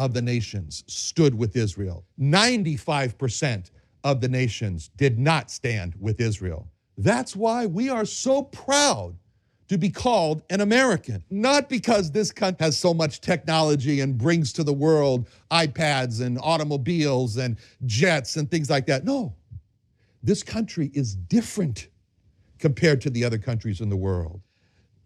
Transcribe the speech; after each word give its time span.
of 0.00 0.14
the 0.14 0.22
nations 0.22 0.82
stood 0.86 1.34
with 1.34 1.54
Israel. 1.54 2.04
95% 2.18 3.70
of 4.02 4.22
the 4.22 4.28
nations 4.28 4.90
did 4.96 5.18
not 5.18 5.50
stand 5.50 5.94
with 6.00 6.22
Israel. 6.22 6.66
That's 6.96 7.36
why 7.36 7.66
we 7.66 7.90
are 7.90 8.06
so 8.06 8.42
proud 8.42 9.14
to 9.68 9.76
be 9.76 9.90
called 9.90 10.42
an 10.48 10.62
American. 10.62 11.22
Not 11.30 11.68
because 11.68 12.10
this 12.10 12.32
country 12.32 12.64
has 12.64 12.78
so 12.78 12.94
much 12.94 13.20
technology 13.20 14.00
and 14.00 14.16
brings 14.16 14.54
to 14.54 14.64
the 14.64 14.72
world 14.72 15.28
iPads 15.50 16.22
and 16.22 16.38
automobiles 16.42 17.36
and 17.36 17.58
jets 17.84 18.36
and 18.36 18.50
things 18.50 18.70
like 18.70 18.86
that. 18.86 19.04
No, 19.04 19.34
this 20.22 20.42
country 20.42 20.90
is 20.94 21.14
different 21.14 21.88
compared 22.58 23.02
to 23.02 23.10
the 23.10 23.22
other 23.22 23.38
countries 23.38 23.82
in 23.82 23.90
the 23.90 23.96
world. 23.96 24.40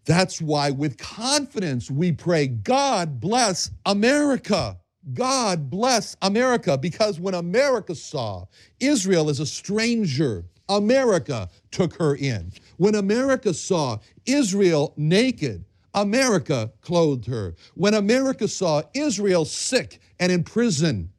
That's 0.05 0.41
why, 0.41 0.71
with 0.71 0.97
confidence, 0.97 1.91
we 1.91 2.13
pray, 2.13 2.47
God 2.47 3.19
bless 3.19 3.71
America. 3.85 4.77
God 5.13 5.69
bless 5.69 6.17
America 6.21 6.77
because 6.77 7.19
when 7.19 7.35
America 7.35 7.93
saw 7.93 8.45
Israel 8.79 9.29
as 9.29 9.39
a 9.39 9.45
stranger, 9.45 10.45
America 10.67 11.49
took 11.71 11.95
her 11.97 12.15
in. 12.15 12.51
When 12.77 12.95
America 12.95 13.53
saw 13.53 13.99
Israel 14.25 14.93
naked, 14.97 15.65
America 15.93 16.71
clothed 16.81 17.25
her. 17.27 17.55
When 17.75 17.93
America 17.93 18.47
saw 18.47 18.81
Israel 18.93 19.45
sick 19.45 19.99
and 20.19 20.31
in 20.31 20.43
prison, 20.43 21.09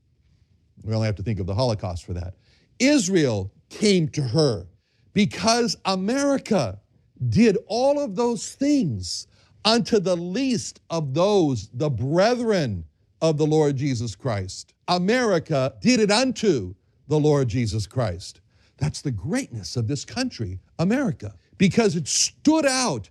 we 0.82 0.94
only 0.94 1.06
have 1.06 1.16
to 1.16 1.22
think 1.22 1.40
of 1.40 1.46
the 1.46 1.54
Holocaust 1.54 2.04
for 2.04 2.12
that. 2.14 2.34
Israel 2.78 3.52
came 3.70 4.08
to 4.10 4.22
her 4.22 4.66
because 5.14 5.76
America 5.84 6.80
did 7.28 7.56
all 7.68 7.98
of 7.98 8.16
those 8.16 8.52
things 8.52 9.26
unto 9.64 9.98
the 9.98 10.16
least 10.16 10.80
of 10.90 11.14
those, 11.14 11.68
the 11.72 11.88
brethren 11.88 12.84
of 13.30 13.38
the 13.38 13.46
Lord 13.46 13.76
Jesus 13.76 14.14
Christ. 14.14 14.74
America 14.88 15.74
did 15.80 16.00
it 16.00 16.10
unto 16.10 16.74
the 17.08 17.18
Lord 17.18 17.48
Jesus 17.48 17.86
Christ. 17.86 18.40
That's 18.78 19.02
the 19.02 19.10
greatness 19.10 19.76
of 19.76 19.88
this 19.88 20.04
country, 20.04 20.60
America, 20.78 21.34
because 21.58 21.96
it 21.96 22.06
stood 22.06 22.66
out 22.66 23.10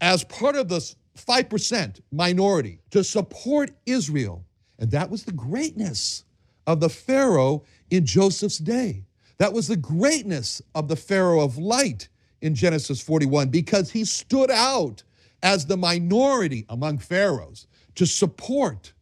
as 0.00 0.24
part 0.24 0.56
of 0.56 0.68
this 0.68 0.96
5% 1.16 2.00
minority 2.12 2.80
to 2.90 3.04
support 3.04 3.72
Israel. 3.84 4.44
And 4.78 4.90
that 4.92 5.10
was 5.10 5.24
the 5.24 5.32
greatness 5.32 6.24
of 6.66 6.80
the 6.80 6.88
Pharaoh 6.88 7.64
in 7.90 8.06
Joseph's 8.06 8.58
day. 8.58 9.04
That 9.38 9.52
was 9.52 9.68
the 9.68 9.76
greatness 9.76 10.62
of 10.74 10.88
the 10.88 10.96
Pharaoh 10.96 11.40
of 11.40 11.58
light 11.58 12.08
in 12.40 12.54
Genesis 12.54 13.00
41 13.02 13.48
because 13.48 13.90
he 13.90 14.04
stood 14.04 14.50
out 14.50 15.02
as 15.42 15.66
the 15.66 15.76
minority 15.76 16.64
among 16.68 16.98
pharaohs 16.98 17.66
to 17.94 18.06
support 18.06 18.92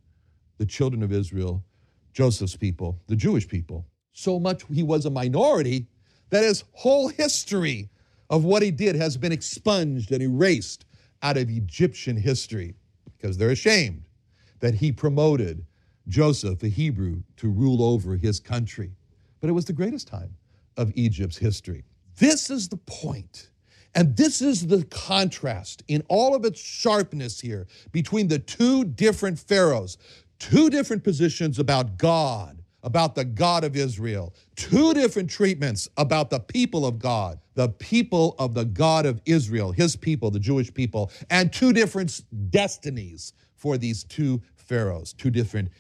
the 0.59 0.67
children 0.67 1.03
of 1.03 1.13
Israel, 1.13 1.65
Joseph's 2.13 2.57
people, 2.57 3.01
the 3.07 3.17
Jewish 3.17 3.49
people. 3.49 3.87
So 4.13 4.39
much 4.39 4.65
he 4.73 4.83
was 4.83 5.07
a 5.07 5.11
minority 5.11 5.87
that 6.31 6.45
his 6.45 6.65
whole 6.73 7.09
history 7.09 7.89
of 8.31 8.45
what 8.45 8.63
he 8.63 8.71
did 8.71 8.97
has 8.97 9.17
been 9.17 9.33
expunged 9.33 10.13
and 10.13 10.23
erased 10.23 10.85
out 11.23 11.37
of 11.37 11.49
Egyptian 11.49 12.17
history 12.17 12.75
because 13.17 13.39
they're 13.39 13.51
ashamed 13.51 14.03
that 14.61 14.75
he 14.75 14.93
promoted 14.93 15.65
Joseph, 16.09 16.59
the 16.59 16.69
Hebrew, 16.69 17.23
to 17.37 17.49
rule 17.49 17.83
over 17.83 18.17
his 18.17 18.41
country. 18.41 18.93
But 19.41 19.51
it 19.51 19.53
was 19.53 19.65
the 19.67 19.73
greatest 19.73 20.09
time 20.09 20.35
of 20.77 20.93
Egypt's 20.95 21.39
history. 21.39 21.85
This 22.19 22.51
is 22.51 22.69
the 22.69 22.77
point, 22.79 23.51
And 23.95 24.17
this 24.17 24.43
is 24.43 24.67
the 24.67 24.85
contrast 24.85 25.83
in 25.89 26.03
all 26.09 26.35
of 26.35 26.45
its 26.45 26.61
sharpness 26.61 27.41
here 27.41 27.67
between 27.93 28.29
the 28.29 28.39
two 28.39 28.85
different 28.85 29.39
pharaohs 29.39 29.99
two 30.39 30.71
different 30.71 31.05
positions 31.05 31.59
about 31.59 31.99
God, 31.99 32.63
about 32.83 33.15
the 33.15 33.25
God 33.25 33.65
of 33.65 33.77
Israel, 33.77 34.35
two 34.57 34.95
different 34.95 35.29
treatments 35.29 35.89
about 35.97 36.31
the 36.31 36.41
people 36.41 36.87
of 36.87 36.99
God, 36.99 37.41
the 37.55 37.69
people 37.69 38.37
of 38.39 38.55
the 38.55 38.65
God 38.65 39.05
of 39.05 39.21
Israel, 39.27 39.73
his 39.73 39.97
people, 39.97 40.31
the 40.31 40.39
Jewish 40.39 40.73
people, 40.73 41.11
and 41.31 41.53
two 41.53 41.73
different 41.73 42.23
destinies 42.51 43.33
for 43.57 43.77
these 43.77 44.05
two 44.05 44.41
pharaohs, 44.55 45.13
two 45.13 45.31
different 45.31 45.71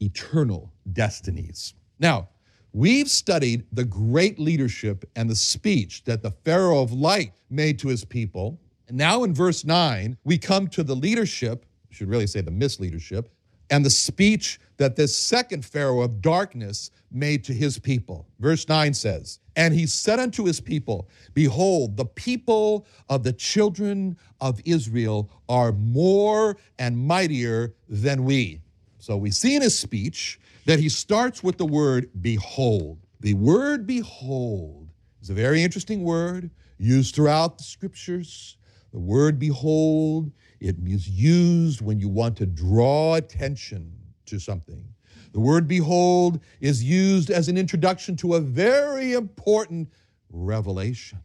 eternal 0.00 0.72
destinies. 0.92 1.74
Now, 1.98 2.28
we've 2.72 3.10
studied 3.10 3.66
the 3.72 3.84
great 3.84 4.38
leadership 4.38 5.04
and 5.16 5.28
the 5.28 5.36
speech 5.36 6.04
that 6.04 6.22
the 6.22 6.30
Pharaoh 6.44 6.82
of 6.82 6.92
light 6.92 7.32
made 7.50 7.78
to 7.80 7.88
his 7.88 8.04
people. 8.04 8.58
And 8.88 8.96
now 8.96 9.24
in 9.24 9.34
verse 9.34 9.64
9, 9.64 10.16
we 10.24 10.38
come 10.38 10.68
to 10.68 10.82
the 10.82 10.96
leadership, 10.96 11.66
should 11.90 12.08
really 12.08 12.26
say 12.26 12.40
the 12.40 12.50
misleadership, 12.50 13.26
and 13.70 13.84
the 13.84 13.90
speech 13.90 14.60
that 14.78 14.96
this 14.96 15.16
second 15.16 15.64
Pharaoh 15.64 16.02
of 16.02 16.22
darkness 16.22 16.90
made 17.10 17.44
to 17.44 17.52
his 17.52 17.78
people. 17.78 18.26
Verse 18.38 18.68
9 18.68 18.94
says, 18.94 19.40
And 19.56 19.74
he 19.74 19.86
said 19.86 20.20
unto 20.20 20.44
his 20.44 20.60
people, 20.60 21.08
Behold, 21.34 21.96
the 21.96 22.04
people 22.04 22.86
of 23.08 23.24
the 23.24 23.32
children 23.32 24.16
of 24.40 24.60
Israel 24.64 25.30
are 25.48 25.72
more 25.72 26.56
and 26.78 26.96
mightier 26.96 27.74
than 27.88 28.24
we. 28.24 28.60
So 28.98 29.16
we 29.16 29.30
see 29.30 29.56
in 29.56 29.62
his 29.62 29.78
speech 29.78 30.40
that 30.66 30.78
he 30.78 30.88
starts 30.88 31.42
with 31.42 31.56
the 31.56 31.66
word 31.66 32.10
behold. 32.20 32.98
The 33.20 33.34
word 33.34 33.86
behold 33.86 34.88
is 35.22 35.30
a 35.30 35.34
very 35.34 35.62
interesting 35.62 36.02
word 36.02 36.50
used 36.78 37.14
throughout 37.14 37.58
the 37.58 37.64
scriptures. 37.64 38.56
The 38.92 38.98
word 38.98 39.38
behold 39.38 40.30
it 40.60 40.76
is 40.84 41.08
used 41.08 41.80
when 41.80 41.98
you 41.98 42.08
want 42.08 42.36
to 42.38 42.46
draw 42.46 43.14
attention 43.14 43.92
to 44.26 44.38
something. 44.38 44.84
The 45.32 45.40
word 45.40 45.68
behold 45.68 46.40
is 46.60 46.82
used 46.82 47.30
as 47.30 47.48
an 47.48 47.56
introduction 47.56 48.16
to 48.16 48.34
a 48.34 48.40
very 48.40 49.12
important 49.12 49.92
revelation. 50.30 51.20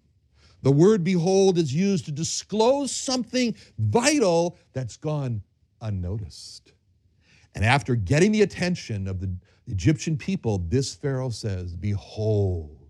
The 0.61 0.71
word 0.71 1.03
behold 1.03 1.57
is 1.57 1.73
used 1.73 2.05
to 2.05 2.11
disclose 2.11 2.91
something 2.91 3.55
vital 3.77 4.57
that's 4.71 4.97
gone 4.97 5.41
unnoticed. 5.81 6.73
And 7.55 7.65
after 7.65 7.95
getting 7.95 8.31
the 8.31 8.41
attention 8.41 9.07
of 9.07 9.19
the 9.19 9.35
Egyptian 9.67 10.17
people, 10.17 10.59
this 10.59 10.95
Pharaoh 10.95 11.29
says, 11.29 11.75
Behold, 11.75 12.89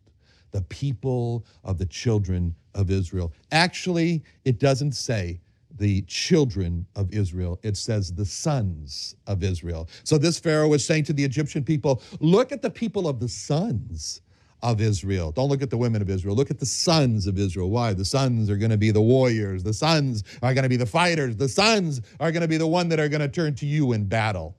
the 0.51 0.61
people 0.63 1.45
of 1.63 1.77
the 1.77 1.85
children 1.85 2.55
of 2.75 2.89
Israel. 2.89 3.33
Actually, 3.51 4.23
it 4.45 4.59
doesn't 4.59 4.93
say 4.93 5.41
the 5.77 6.01
children 6.03 6.85
of 6.95 7.11
Israel. 7.11 7.59
It 7.63 7.77
says 7.77 8.13
the 8.13 8.25
sons 8.25 9.15
of 9.27 9.43
Israel. 9.43 9.89
So 10.03 10.17
this 10.17 10.39
Pharaoh 10.39 10.67
was 10.67 10.85
saying 10.85 11.05
to 11.05 11.13
the 11.13 11.23
Egyptian 11.23 11.63
people, 11.63 12.01
look 12.19 12.51
at 12.51 12.61
the 12.61 12.69
people 12.69 13.07
of 13.07 13.19
the 13.19 13.29
sons 13.29 14.21
of 14.61 14.79
Israel. 14.79 15.31
Don't 15.31 15.49
look 15.49 15.61
at 15.61 15.69
the 15.69 15.77
women 15.77 16.01
of 16.01 16.09
Israel. 16.09 16.35
Look 16.35 16.49
at 16.49 16.59
the 16.59 16.65
sons 16.65 17.27
of 17.27 17.37
Israel. 17.37 17.69
Why? 17.69 17.93
The 17.93 18.05
sons 18.05 18.49
are 18.49 18.55
going 18.55 18.71
to 18.71 18.77
be 18.77 18.91
the 18.91 19.01
warriors. 19.01 19.61
The 19.61 19.73
sons 19.73 20.23
are 20.41 20.53
going 20.53 20.63
to 20.63 20.69
be 20.69 20.77
the 20.77 20.85
fighters. 20.85 21.35
The 21.35 21.49
sons 21.49 22.01
are 22.19 22.31
going 22.31 22.41
to 22.41 22.47
be 22.47 22.57
the 22.57 22.67
one 22.67 22.87
that 22.89 22.99
are 22.99 23.09
going 23.09 23.21
to 23.21 23.27
turn 23.27 23.55
to 23.55 23.65
you 23.65 23.91
in 23.91 24.05
battle. 24.05 24.55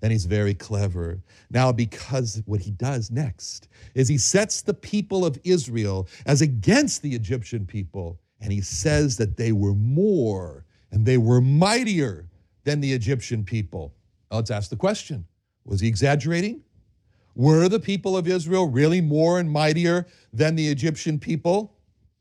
Then 0.00 0.10
he's 0.10 0.26
very 0.26 0.54
clever. 0.54 1.20
Now, 1.50 1.72
because 1.72 2.42
what 2.46 2.60
he 2.60 2.70
does 2.70 3.10
next 3.10 3.68
is 3.94 4.06
he 4.06 4.18
sets 4.18 4.62
the 4.62 4.74
people 4.74 5.24
of 5.24 5.38
Israel 5.44 6.08
as 6.26 6.42
against 6.42 7.02
the 7.02 7.14
Egyptian 7.14 7.66
people 7.66 8.20
and 8.44 8.52
he 8.52 8.60
says 8.60 9.16
that 9.16 9.38
they 9.38 9.52
were 9.52 9.74
more 9.74 10.66
and 10.90 11.06
they 11.06 11.16
were 11.16 11.40
mightier 11.40 12.28
than 12.64 12.80
the 12.80 12.92
Egyptian 12.92 13.42
people. 13.42 13.94
Now 14.30 14.36
let's 14.36 14.50
ask 14.50 14.68
the 14.68 14.76
question 14.76 15.24
Was 15.64 15.80
he 15.80 15.88
exaggerating? 15.88 16.62
Were 17.34 17.68
the 17.68 17.80
people 17.80 18.16
of 18.16 18.28
Israel 18.28 18.68
really 18.68 19.00
more 19.00 19.40
and 19.40 19.50
mightier 19.50 20.06
than 20.32 20.56
the 20.56 20.68
Egyptian 20.68 21.18
people? 21.18 21.74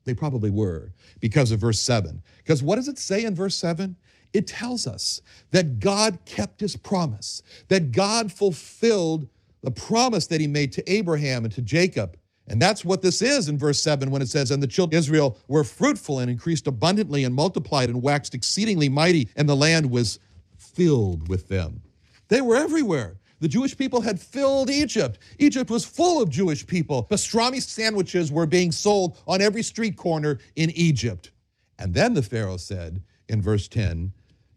They 0.06 0.14
probably 0.14 0.50
were 0.50 0.94
because 1.20 1.52
of 1.52 1.60
verse 1.60 1.80
7. 1.82 2.24
Because 2.38 2.64
what 2.64 2.78
does 2.78 2.88
it 2.88 2.98
say 2.98 3.26
in 3.26 3.36
verse 3.36 3.56
7? 3.56 3.96
It 4.32 4.48
tells 4.48 4.88
us 4.88 5.22
that 5.52 5.80
God 5.80 6.20
kept 6.26 6.62
his 6.62 6.76
promise, 6.78 7.44
that 7.68 7.92
God 7.92 8.32
fulfilled 8.32 9.28
the 9.62 9.72
promise 9.72 10.28
that 10.28 10.42
he 10.42 10.48
made 10.48 10.72
to 10.74 10.92
Abraham 10.92 11.44
and 11.44 11.54
to 11.54 11.62
Jacob. 11.62 12.18
And 12.48 12.62
that's 12.62 12.84
what 12.84 13.02
this 13.02 13.22
is 13.22 13.48
in 13.48 13.58
verse 13.58 13.82
7 13.82 14.12
when 14.12 14.22
it 14.22 14.28
says, 14.28 14.52
And 14.52 14.62
the 14.62 14.68
children 14.68 14.98
of 14.98 15.00
Israel 15.00 15.38
were 15.48 15.64
fruitful 15.64 16.20
and 16.20 16.30
increased 16.30 16.68
abundantly 16.68 17.24
and 17.24 17.34
multiplied 17.34 17.90
and 17.90 18.02
waxed 18.02 18.36
exceedingly 18.36 18.90
mighty, 18.90 19.30
and 19.36 19.48
the 19.48 19.56
land 19.56 19.90
was 19.90 20.20
filled 20.58 21.30
with 21.30 21.48
them. 21.48 21.82
They 22.28 22.42
were 22.42 22.56
everywhere. 22.56 23.18
The 23.40 23.48
Jewish 23.48 23.78
people 23.78 24.02
had 24.02 24.20
filled 24.20 24.70
Egypt. 24.70 25.20
Egypt 25.38 25.70
was 25.70 25.84
full 25.84 26.22
of 26.22 26.30
Jewish 26.30 26.66
people. 26.66 27.06
Pastrami 27.10 27.62
sandwiches 27.62 28.32
were 28.32 28.46
being 28.46 28.72
sold 28.72 29.18
on 29.28 29.42
every 29.42 29.64
street 29.64 29.98
corner 29.98 30.40
in 30.56 30.70
Egypt. 30.72 31.32
And 31.78 31.94
then 31.94 32.14
the 32.14 32.22
Pharaoh 32.22 32.58
said 32.58 33.04
in 33.28 33.42
verse 33.42 33.68
10, 33.68 34.14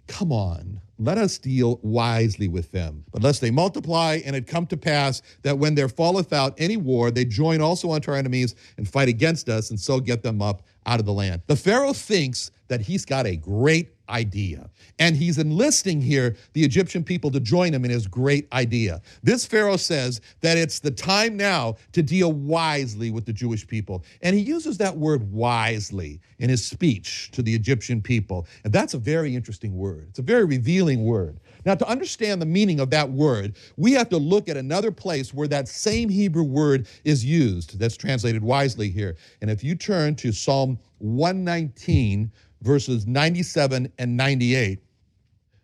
Come 0.06 0.32
on, 0.32 0.80
let 0.98 1.18
us 1.18 1.36
deal 1.38 1.78
wisely 1.82 2.48
with 2.48 2.70
them. 2.70 3.04
But 3.12 3.22
lest 3.22 3.40
they 3.40 3.50
multiply, 3.50 4.20
and 4.24 4.36
it 4.36 4.46
come 4.46 4.66
to 4.68 4.76
pass 4.76 5.20
that 5.42 5.58
when 5.58 5.74
there 5.74 5.88
falleth 5.88 6.32
out 6.32 6.54
any 6.58 6.76
war, 6.76 7.10
they 7.10 7.24
join 7.24 7.60
also 7.60 7.92
unto 7.92 8.10
our 8.10 8.16
enemies 8.16 8.54
and 8.76 8.88
fight 8.88 9.08
against 9.08 9.48
us, 9.48 9.70
and 9.70 9.78
so 9.80 10.00
get 10.00 10.22
them 10.22 10.40
up 10.40 10.62
out 10.86 11.00
of 11.00 11.06
the 11.06 11.12
land. 11.12 11.42
The 11.48 11.56
Pharaoh 11.56 11.92
thinks 11.92 12.50
that 12.68 12.80
he's 12.80 13.04
got 13.04 13.26
a 13.26 13.36
great 13.36 13.95
idea. 14.08 14.68
And 14.98 15.16
he's 15.16 15.38
enlisting 15.38 16.00
here 16.00 16.36
the 16.52 16.64
Egyptian 16.64 17.04
people 17.04 17.30
to 17.30 17.40
join 17.40 17.72
him 17.72 17.84
in 17.84 17.90
his 17.90 18.06
great 18.06 18.46
idea. 18.52 19.00
This 19.22 19.46
Pharaoh 19.46 19.76
says 19.76 20.20
that 20.40 20.58
it's 20.58 20.78
the 20.78 20.90
time 20.90 21.36
now 21.36 21.76
to 21.92 22.02
deal 22.02 22.32
wisely 22.32 23.10
with 23.10 23.26
the 23.26 23.32
Jewish 23.32 23.66
people. 23.66 24.04
And 24.22 24.34
he 24.34 24.42
uses 24.42 24.78
that 24.78 24.96
word 24.96 25.30
wisely 25.32 26.20
in 26.38 26.50
his 26.50 26.66
speech 26.66 27.30
to 27.32 27.42
the 27.42 27.54
Egyptian 27.54 28.00
people. 28.00 28.46
And 28.64 28.72
that's 28.72 28.94
a 28.94 28.98
very 28.98 29.34
interesting 29.34 29.76
word, 29.76 30.06
it's 30.10 30.18
a 30.18 30.22
very 30.22 30.44
revealing 30.44 31.04
word. 31.04 31.40
Now, 31.64 31.74
to 31.74 31.88
understand 31.88 32.40
the 32.40 32.46
meaning 32.46 32.78
of 32.78 32.90
that 32.90 33.10
word, 33.10 33.56
we 33.76 33.92
have 33.92 34.08
to 34.10 34.18
look 34.18 34.48
at 34.48 34.56
another 34.56 34.92
place 34.92 35.34
where 35.34 35.48
that 35.48 35.66
same 35.66 36.08
Hebrew 36.08 36.44
word 36.44 36.86
is 37.04 37.24
used, 37.24 37.78
that's 37.80 37.96
translated 37.96 38.42
wisely 38.42 38.88
here. 38.88 39.16
And 39.40 39.50
if 39.50 39.64
you 39.64 39.74
turn 39.74 40.14
to 40.16 40.30
Psalm 40.30 40.78
119, 40.98 42.30
verses 42.62 43.06
97 43.06 43.92
and 43.98 44.16
98, 44.16 44.80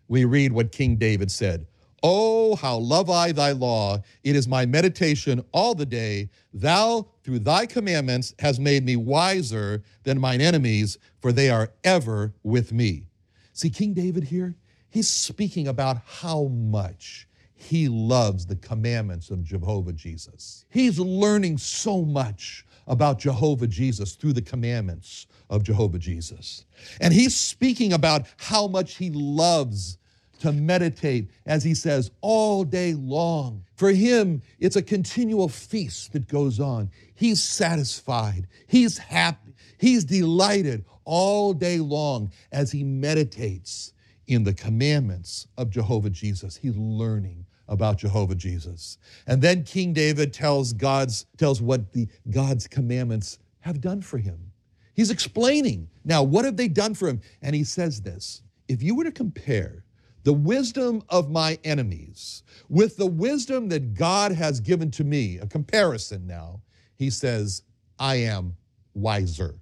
we 0.07 0.25
read 0.25 0.51
what 0.51 0.71
King 0.71 0.95
David 0.95 1.31
said. 1.31 1.65
Oh, 2.05 2.55
how 2.55 2.77
love 2.77 3.09
I 3.09 3.31
thy 3.31 3.53
law. 3.53 3.97
It 4.23 4.35
is 4.35 4.45
my 4.45 4.65
meditation 4.65 5.43
all 5.53 5.73
the 5.73 5.85
day. 5.85 6.29
Thou, 6.53 7.07
through 7.23 7.39
thy 7.39 7.65
commandments, 7.65 8.35
has 8.39 8.59
made 8.59 8.83
me 8.83 8.97
wiser 8.97 9.83
than 10.03 10.19
mine 10.19 10.41
enemies, 10.41 10.97
for 11.21 11.31
they 11.31 11.49
are 11.49 11.71
ever 11.85 12.33
with 12.43 12.73
me. 12.73 13.07
See, 13.53 13.69
King 13.69 13.93
David 13.93 14.25
here, 14.25 14.53
he's 14.89 15.09
speaking 15.09 15.69
about 15.69 15.97
how 16.05 16.43
much 16.45 17.27
he 17.55 17.87
loves 17.87 18.45
the 18.45 18.57
commandments 18.57 19.29
of 19.29 19.43
Jehovah 19.43 19.93
Jesus. 19.93 20.65
He's 20.69 20.99
learning 20.99 21.57
so 21.57 22.03
much 22.03 22.65
about 22.87 23.19
Jehovah 23.19 23.67
Jesus 23.67 24.15
through 24.15 24.33
the 24.33 24.41
commandments 24.41 25.27
of 25.53 25.61
Jehovah 25.61 25.99
Jesus. 25.99 26.65
And 26.99 27.13
he's 27.13 27.35
speaking 27.35 27.93
about 27.93 28.25
how 28.37 28.67
much 28.67 28.95
he 28.95 29.11
loves 29.11 29.99
to 30.39 30.51
meditate, 30.51 31.29
as 31.45 31.63
he 31.63 31.75
says, 31.75 32.09
all 32.21 32.63
day 32.63 32.95
long. 32.95 33.63
For 33.75 33.91
him, 33.91 34.41
it's 34.59 34.75
a 34.75 34.81
continual 34.81 35.47
feast 35.47 36.11
that 36.13 36.27
goes 36.27 36.59
on. 36.59 36.89
He's 37.13 37.41
satisfied, 37.41 38.47
he's 38.67 38.97
happy, 38.97 39.53
he's 39.77 40.03
delighted 40.03 40.85
all 41.05 41.53
day 41.53 41.77
long 41.77 42.31
as 42.51 42.71
he 42.71 42.83
meditates 42.83 43.93
in 44.25 44.43
the 44.43 44.53
commandments 44.53 45.47
of 45.57 45.69
Jehovah 45.69 46.09
Jesus. 46.09 46.57
He's 46.57 46.75
learning 46.75 47.45
about 47.67 47.99
Jehovah 47.99 48.35
Jesus. 48.35 48.97
And 49.27 49.39
then 49.39 49.63
King 49.63 49.93
David 49.93 50.33
tells 50.33 50.73
God's 50.73 51.27
tells 51.37 51.61
what 51.61 51.93
the 51.93 52.07
God's 52.31 52.67
commandments 52.67 53.37
have 53.59 53.81
done 53.81 54.01
for 54.01 54.17
him. 54.17 54.52
He's 54.93 55.11
explaining. 55.11 55.89
Now, 56.05 56.23
what 56.23 56.45
have 56.45 56.57
they 56.57 56.67
done 56.67 56.93
for 56.93 57.07
him? 57.07 57.21
And 57.41 57.55
he 57.55 57.63
says 57.63 58.01
this, 58.01 58.41
if 58.67 58.81
you 58.81 58.95
were 58.95 59.03
to 59.03 59.11
compare 59.11 59.83
the 60.23 60.33
wisdom 60.33 61.03
of 61.09 61.29
my 61.29 61.57
enemies 61.63 62.43
with 62.69 62.95
the 62.95 63.07
wisdom 63.07 63.67
that 63.69 63.93
God 63.93 64.31
has 64.31 64.59
given 64.59 64.89
to 64.91 65.03
me, 65.03 65.37
a 65.37 65.47
comparison 65.47 66.25
now, 66.25 66.61
he 66.95 67.09
says, 67.09 67.63
I 67.99 68.15
am 68.15 68.55
wiser. 68.93 69.59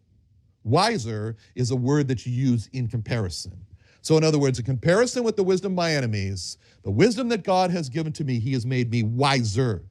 Wiser 0.63 1.37
is 1.55 1.71
a 1.71 1.75
word 1.75 2.07
that 2.09 2.25
you 2.25 2.31
use 2.31 2.69
in 2.73 2.87
comparison. 2.87 3.59
So, 4.03 4.17
in 4.17 4.23
other 4.23 4.39
words, 4.39 4.59
a 4.59 4.63
comparison 4.63 5.23
with 5.23 5.35
the 5.35 5.43
wisdom 5.43 5.73
of 5.73 5.77
my 5.77 5.93
enemies, 5.93 6.57
the 6.83 6.91
wisdom 6.91 7.29
that 7.29 7.43
God 7.43 7.71
has 7.71 7.89
given 7.89 8.11
to 8.13 8.23
me, 8.23 8.39
He 8.39 8.53
has 8.53 8.65
made 8.65 8.91
me 8.91 9.03
wiser. 9.03 9.83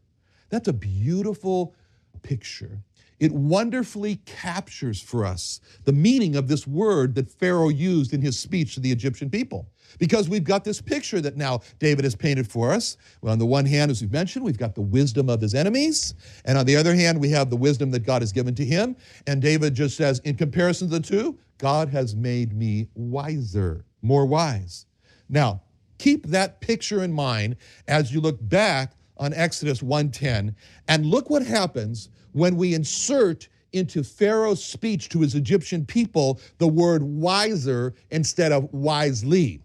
That's 0.48 0.68
a 0.68 0.72
beautiful 0.72 1.74
picture. 2.22 2.82
It 3.20 3.32
wonderfully 3.32 4.16
captures 4.24 5.00
for 5.00 5.26
us 5.26 5.60
the 5.84 5.92
meaning 5.92 6.36
of 6.36 6.48
this 6.48 6.66
word 6.66 7.14
that 7.16 7.30
Pharaoh 7.30 7.68
used 7.68 8.14
in 8.14 8.22
his 8.22 8.38
speech 8.38 8.74
to 8.74 8.80
the 8.80 8.90
Egyptian 8.90 9.28
people. 9.28 9.68
Because 9.98 10.28
we've 10.28 10.44
got 10.44 10.64
this 10.64 10.80
picture 10.80 11.20
that 11.20 11.36
now 11.36 11.60
David 11.78 12.04
has 12.04 12.14
painted 12.14 12.50
for 12.50 12.72
us. 12.72 12.96
Well, 13.20 13.32
on 13.32 13.38
the 13.38 13.46
one 13.46 13.66
hand, 13.66 13.90
as 13.90 14.00
we've 14.00 14.12
mentioned, 14.12 14.44
we've 14.44 14.56
got 14.56 14.74
the 14.74 14.80
wisdom 14.80 15.28
of 15.28 15.40
his 15.40 15.54
enemies. 15.54 16.14
And 16.46 16.56
on 16.56 16.64
the 16.64 16.76
other 16.76 16.94
hand, 16.94 17.20
we 17.20 17.28
have 17.30 17.50
the 17.50 17.56
wisdom 17.56 17.90
that 17.90 18.06
God 18.06 18.22
has 18.22 18.32
given 18.32 18.54
to 18.54 18.64
him. 18.64 18.96
And 19.26 19.42
David 19.42 19.74
just 19.74 19.96
says, 19.96 20.20
in 20.20 20.36
comparison 20.36 20.88
to 20.88 20.98
the 20.98 21.06
two, 21.06 21.38
God 21.58 21.90
has 21.90 22.16
made 22.16 22.54
me 22.54 22.88
wiser 22.94 23.84
more 24.00 24.24
wise. 24.24 24.86
Now, 25.28 25.62
keep 25.98 26.26
that 26.28 26.60
picture 26.62 27.04
in 27.04 27.12
mind 27.12 27.56
as 27.86 28.14
you 28.14 28.20
look 28.20 28.38
back 28.40 28.94
on 29.18 29.34
Exodus 29.34 29.82
1:10 29.82 30.54
and 30.88 31.04
look 31.04 31.28
what 31.28 31.44
happens 31.44 32.08
when 32.32 32.56
we 32.56 32.74
insert 32.74 33.48
into 33.72 34.02
Pharaoh's 34.02 34.64
speech 34.64 35.08
to 35.10 35.20
his 35.20 35.34
Egyptian 35.34 35.84
people 35.84 36.40
the 36.58 36.68
word 36.68 37.02
wiser 37.02 37.94
instead 38.10 38.52
of 38.52 38.72
wisely. 38.72 39.62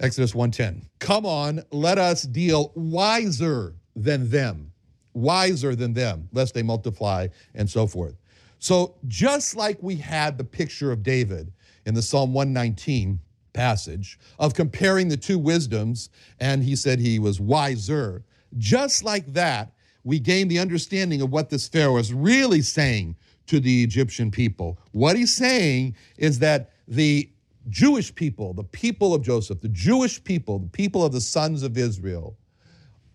Exodus 0.00 0.34
1:10. 0.34 0.86
Come 0.98 1.26
on, 1.26 1.62
let 1.70 1.98
us 1.98 2.22
deal 2.22 2.72
wiser 2.74 3.74
than 3.94 4.30
them. 4.30 4.72
Wiser 5.12 5.74
than 5.74 5.92
them, 5.92 6.28
lest 6.32 6.54
they 6.54 6.62
multiply 6.62 7.28
and 7.54 7.68
so 7.68 7.86
forth. 7.86 8.16
So, 8.58 8.96
just 9.08 9.56
like 9.56 9.82
we 9.82 9.96
had 9.96 10.38
the 10.38 10.44
picture 10.44 10.92
of 10.92 11.02
David 11.02 11.52
in 11.86 11.94
the 11.94 12.02
Psalm 12.02 12.32
119 12.32 13.20
passage 13.52 14.18
of 14.38 14.54
comparing 14.54 15.08
the 15.08 15.16
two 15.16 15.38
wisdoms, 15.38 16.10
and 16.38 16.62
he 16.62 16.76
said 16.76 16.98
he 16.98 17.18
was 17.18 17.40
wiser. 17.40 18.24
Just 18.58 19.02
like 19.02 19.32
that, 19.32 19.72
we 20.04 20.18
gain 20.18 20.48
the 20.48 20.58
understanding 20.58 21.20
of 21.20 21.30
what 21.30 21.50
this 21.50 21.68
Pharaoh 21.68 21.98
is 21.98 22.12
really 22.12 22.62
saying 22.62 23.16
to 23.46 23.60
the 23.60 23.82
Egyptian 23.82 24.30
people. 24.30 24.78
What 24.92 25.16
he's 25.16 25.34
saying 25.34 25.96
is 26.16 26.38
that 26.38 26.70
the 26.86 27.30
Jewish 27.68 28.14
people, 28.14 28.54
the 28.54 28.64
people 28.64 29.14
of 29.14 29.22
Joseph, 29.22 29.60
the 29.60 29.68
Jewish 29.68 30.22
people, 30.22 30.58
the 30.58 30.68
people 30.68 31.04
of 31.04 31.12
the 31.12 31.20
sons 31.20 31.62
of 31.62 31.76
Israel, 31.76 32.36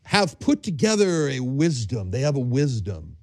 have 0.04 0.40
put 0.40 0.62
together 0.62 1.30
a 1.30 1.40
wisdom. 1.40 2.12
They 2.12 2.22
have 2.22 2.36
a 2.36 2.40
wisdom. 2.40 3.18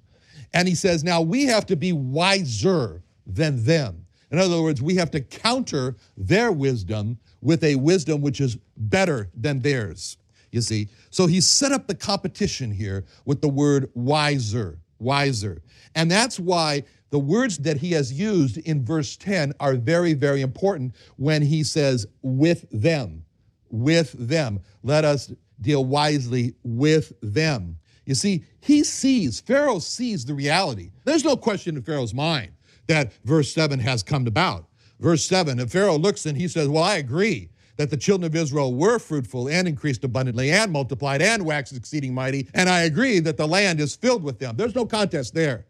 And 0.53 0.67
he 0.67 0.75
says, 0.75 1.03
now 1.03 1.21
we 1.21 1.45
have 1.45 1.65
to 1.67 1.75
be 1.75 1.93
wiser 1.93 3.01
than 3.25 3.63
them. 3.63 4.05
In 4.31 4.39
other 4.39 4.61
words, 4.61 4.81
we 4.81 4.95
have 4.95 5.11
to 5.11 5.21
counter 5.21 5.95
their 6.17 6.51
wisdom 6.51 7.19
with 7.41 7.63
a 7.63 7.75
wisdom 7.75 8.21
which 8.21 8.41
is 8.41 8.57
better 8.75 9.29
than 9.35 9.59
theirs. 9.59 10.17
You 10.53 10.61
see? 10.61 10.87
So 11.09 11.25
he 11.25 11.41
set 11.41 11.71
up 11.71 11.87
the 11.87 11.95
competition 11.95 12.71
here 12.71 13.05
with 13.25 13.41
the 13.41 13.49
word 13.49 13.89
wiser, 13.95 14.77
wiser. 14.99 15.63
And 15.95 16.11
that's 16.11 16.39
why 16.39 16.83
the 17.09 17.17
words 17.17 17.57
that 17.59 17.77
he 17.77 17.91
has 17.93 18.13
used 18.13 18.59
in 18.59 18.85
verse 18.85 19.17
10 19.17 19.53
are 19.59 19.73
very, 19.73 20.13
very 20.13 20.41
important 20.41 20.93
when 21.17 21.41
he 21.41 21.63
says, 21.63 22.05
with 22.21 22.65
them, 22.69 23.25
with 23.71 24.11
them. 24.13 24.59
Let 24.83 25.05
us 25.05 25.33
deal 25.59 25.85
wisely 25.85 26.53
with 26.63 27.13
them. 27.21 27.79
You 28.05 28.13
see, 28.13 28.45
he 28.61 28.83
sees, 28.83 29.39
Pharaoh 29.39 29.79
sees 29.79 30.23
the 30.23 30.35
reality. 30.35 30.91
There's 31.03 31.23
no 31.23 31.35
question 31.35 31.77
in 31.77 31.81
Pharaoh's 31.81 32.13
mind 32.13 32.51
that 32.85 33.11
verse 33.23 33.51
7 33.51 33.79
has 33.79 34.03
come 34.03 34.27
about. 34.27 34.67
Verse 34.99 35.25
7, 35.25 35.59
and 35.59 35.71
Pharaoh 35.71 35.97
looks 35.97 36.27
and 36.27 36.37
he 36.37 36.47
says, 36.47 36.67
Well, 36.67 36.83
I 36.83 36.97
agree 36.97 37.49
that 37.77 37.89
the 37.89 37.97
children 37.97 38.25
of 38.25 38.35
Israel 38.35 38.73
were 38.73 38.99
fruitful 38.99 39.49
and 39.49 39.67
increased 39.67 40.03
abundantly 40.03 40.51
and 40.51 40.71
multiplied 40.71 41.21
and 41.21 41.45
waxed 41.45 41.75
exceeding 41.75 42.13
mighty, 42.13 42.47
and 42.53 42.69
I 42.69 42.81
agree 42.81 43.19
that 43.19 43.37
the 43.37 43.47
land 43.47 43.79
is 43.79 43.95
filled 43.95 44.23
with 44.23 44.39
them. 44.39 44.55
There's 44.57 44.75
no 44.75 44.85
contest 44.85 45.33
there. 45.33 45.65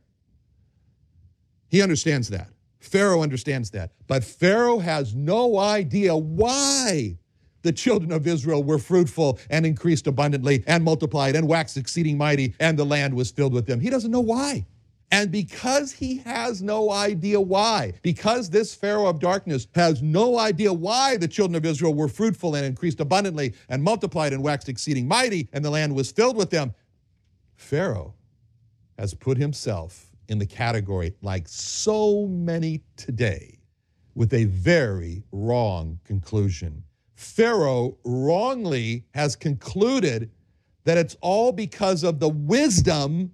He 1.69 1.81
understands 1.81 2.29
that. 2.29 2.49
Pharaoh 2.79 3.23
understands 3.23 3.71
that. 3.71 3.91
But 4.07 4.23
Pharaoh 4.23 4.79
has 4.79 5.15
no 5.15 5.57
idea 5.57 6.15
why 6.15 7.17
the 7.61 7.71
children 7.71 8.11
of 8.11 8.27
Israel 8.27 8.61
were 8.61 8.77
fruitful 8.77 9.39
and 9.49 9.65
increased 9.65 10.05
abundantly 10.05 10.63
and 10.67 10.83
multiplied 10.83 11.35
and 11.35 11.47
waxed 11.47 11.77
exceeding 11.77 12.17
mighty, 12.17 12.53
and 12.59 12.77
the 12.77 12.85
land 12.85 13.13
was 13.13 13.31
filled 13.31 13.53
with 13.53 13.65
them. 13.65 13.79
He 13.79 13.89
doesn't 13.89 14.11
know 14.11 14.19
why. 14.19 14.65
And 15.13 15.29
because 15.29 15.91
he 15.91 16.17
has 16.25 16.63
no 16.63 16.89
idea 16.89 17.39
why, 17.39 17.93
because 18.01 18.49
this 18.49 18.73
Pharaoh 18.73 19.05
of 19.05 19.19
darkness 19.19 19.67
has 19.75 20.01
no 20.01 20.39
idea 20.39 20.73
why 20.73 21.17
the 21.17 21.27
children 21.27 21.55
of 21.55 21.63
Israel 21.67 21.93
were 21.93 22.07
fruitful 22.07 22.55
and 22.55 22.65
increased 22.65 22.99
abundantly 22.99 23.53
and 23.69 23.83
multiplied 23.83 24.33
and 24.33 24.41
waxed 24.41 24.69
exceeding 24.69 25.07
mighty, 25.07 25.47
and 25.53 25.63
the 25.63 25.69
land 25.69 25.93
was 25.93 26.11
filled 26.11 26.35
with 26.35 26.49
them, 26.49 26.73
Pharaoh 27.55 28.15
has 28.97 29.13
put 29.13 29.37
himself 29.37 30.09
in 30.29 30.39
the 30.39 30.47
category, 30.47 31.13
like 31.21 31.47
so 31.47 32.25
many 32.25 32.81
today, 32.97 33.59
with 34.15 34.33
a 34.33 34.45
very 34.45 35.23
wrong 35.31 35.99
conclusion. 36.05 36.83
Pharaoh 37.13 37.99
wrongly 38.03 39.05
has 39.13 39.35
concluded 39.35 40.31
that 40.85 40.97
it's 40.97 41.15
all 41.21 41.51
because 41.51 42.01
of 42.01 42.19
the 42.19 42.29
wisdom 42.29 43.31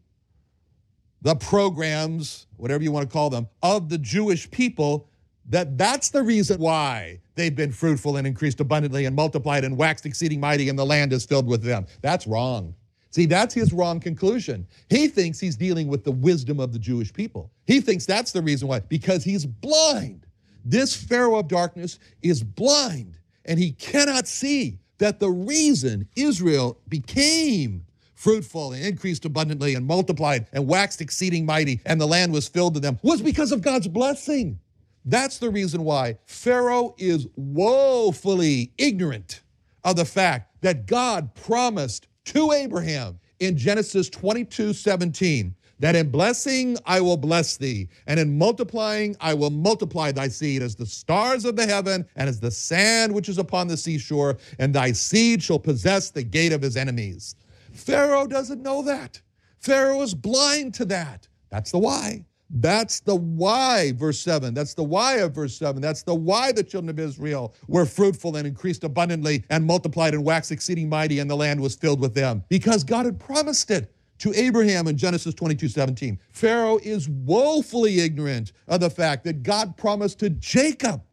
the 1.21 1.35
programs, 1.35 2.47
whatever 2.57 2.83
you 2.83 2.91
want 2.91 3.09
to 3.09 3.13
call 3.13 3.29
them, 3.29 3.47
of 3.61 3.89
the 3.89 3.97
Jewish 3.97 4.49
people, 4.51 5.09
that 5.49 5.77
that's 5.77 6.09
the 6.09 6.21
reason 6.21 6.59
why 6.59 7.19
they've 7.35 7.55
been 7.55 7.71
fruitful 7.71 8.17
and 8.17 8.27
increased 8.27 8.59
abundantly 8.59 9.05
and 9.05 9.15
multiplied 9.15 9.63
and 9.63 9.75
waxed 9.77 10.05
exceeding 10.05 10.39
mighty, 10.39 10.69
and 10.69 10.77
the 10.77 10.85
land 10.85 11.11
is 11.11 11.25
filled 11.25 11.47
with 11.47 11.63
them. 11.63 11.85
That's 12.01 12.27
wrong. 12.27 12.75
See, 13.11 13.25
that's 13.25 13.55
his 13.55 13.73
wrong 13.73 13.99
conclusion. 13.99 14.67
He 14.89 15.07
thinks 15.07 15.39
he's 15.39 15.55
dealing 15.55 15.87
with 15.87 16.03
the 16.03 16.11
wisdom 16.11 16.59
of 16.59 16.71
the 16.71 16.79
Jewish 16.79 17.11
people. 17.11 17.51
He 17.65 17.81
thinks 17.81 18.05
that's 18.05 18.31
the 18.31 18.41
reason 18.41 18.67
why, 18.67 18.81
because 18.81 19.23
he's 19.23 19.45
blind. 19.45 20.27
This 20.63 20.95
Pharaoh 20.95 21.39
of 21.39 21.47
darkness 21.47 21.97
is 22.21 22.43
blind, 22.43 23.17
and 23.45 23.57
he 23.57 23.71
cannot 23.71 24.27
see 24.27 24.77
that 24.99 25.19
the 25.19 25.31
reason 25.31 26.07
Israel 26.15 26.77
became 26.87 27.85
fruitful 28.19 28.73
and 28.73 28.83
increased 28.83 29.23
abundantly 29.23 29.75
and 29.75 29.87
multiplied 29.87 30.45
and 30.51 30.67
waxed 30.67 30.99
exceeding 30.99 31.45
mighty, 31.45 31.79
and 31.85 32.01
the 32.01 32.05
land 32.05 32.33
was 32.33 32.49
filled 32.49 32.73
to 32.73 32.79
them, 32.79 32.99
was 33.01 33.21
because 33.21 33.53
of 33.53 33.61
God's 33.61 33.87
blessing. 33.87 34.59
That's 35.05 35.37
the 35.37 35.49
reason 35.49 35.85
why 35.85 36.17
Pharaoh 36.25 36.93
is 36.97 37.27
woefully 37.37 38.73
ignorant 38.77 39.41
of 39.85 39.95
the 39.95 40.03
fact 40.03 40.61
that 40.61 40.85
God 40.85 41.33
promised 41.33 42.07
to 42.25 42.51
Abraham 42.51 43.19
in 43.39 43.57
Genesis 43.57 44.09
22 44.09 44.73
17 44.73 45.55
that 45.79 45.95
in 45.95 46.11
blessing 46.11 46.77
I 46.85 46.99
will 46.99 47.15
bless 47.15 47.55
thee, 47.55 47.87
and 48.05 48.19
in 48.19 48.37
multiplying 48.37 49.15
I 49.21 49.33
will 49.33 49.49
multiply 49.49 50.11
thy 50.11 50.27
seed 50.27 50.61
as 50.61 50.75
the 50.75 50.85
stars 50.85 51.45
of 51.45 51.55
the 51.55 51.65
heaven 51.65 52.05
and 52.17 52.27
as 52.27 52.41
the 52.41 52.51
sand 52.51 53.15
which 53.15 53.29
is 53.29 53.37
upon 53.37 53.69
the 53.69 53.77
seashore, 53.77 54.37
and 54.59 54.75
thy 54.75 54.91
seed 54.91 55.41
shall 55.41 55.57
possess 55.57 56.09
the 56.09 56.23
gate 56.23 56.51
of 56.51 56.61
his 56.61 56.75
enemies. 56.75 57.37
Pharaoh 57.73 58.27
doesn't 58.27 58.61
know 58.61 58.81
that. 58.83 59.21
Pharaoh 59.59 60.01
is 60.01 60.13
blind 60.13 60.73
to 60.75 60.85
that. 60.85 61.27
That's 61.49 61.71
the 61.71 61.79
why. 61.79 62.25
That's 62.49 62.99
the 63.01 63.15
why, 63.15 63.91
verse 63.91 64.19
7. 64.19 64.53
That's 64.53 64.73
the 64.73 64.83
why 64.83 65.17
of 65.17 65.35
verse 65.35 65.55
7. 65.55 65.81
That's 65.81 66.01
the 66.01 66.15
why 66.15 66.51
the 66.51 66.63
children 66.63 66.89
of 66.89 66.99
Israel 66.99 67.53
were 67.67 67.85
fruitful 67.85 68.37
and 68.37 68.47
increased 68.47 68.83
abundantly 68.83 69.43
and 69.49 69.65
multiplied 69.65 70.15
and 70.15 70.25
waxed 70.25 70.51
exceeding 70.51 70.89
mighty, 70.89 71.19
and 71.19 71.29
the 71.29 71.35
land 71.35 71.61
was 71.61 71.75
filled 71.75 71.99
with 71.99 72.15
them. 72.15 72.43
Because 72.49 72.83
God 72.83 73.05
had 73.05 73.19
promised 73.19 73.69
it 73.69 73.93
to 74.19 74.33
Abraham 74.33 74.87
in 74.87 74.97
Genesis 74.97 75.33
22 75.35 75.67
17. 75.67 76.19
Pharaoh 76.31 76.79
is 76.81 77.07
woefully 77.07 77.99
ignorant 77.99 78.51
of 78.67 78.79
the 78.79 78.89
fact 78.89 79.23
that 79.25 79.43
God 79.43 79.77
promised 79.77 80.19
to 80.19 80.29
Jacob 80.31 81.03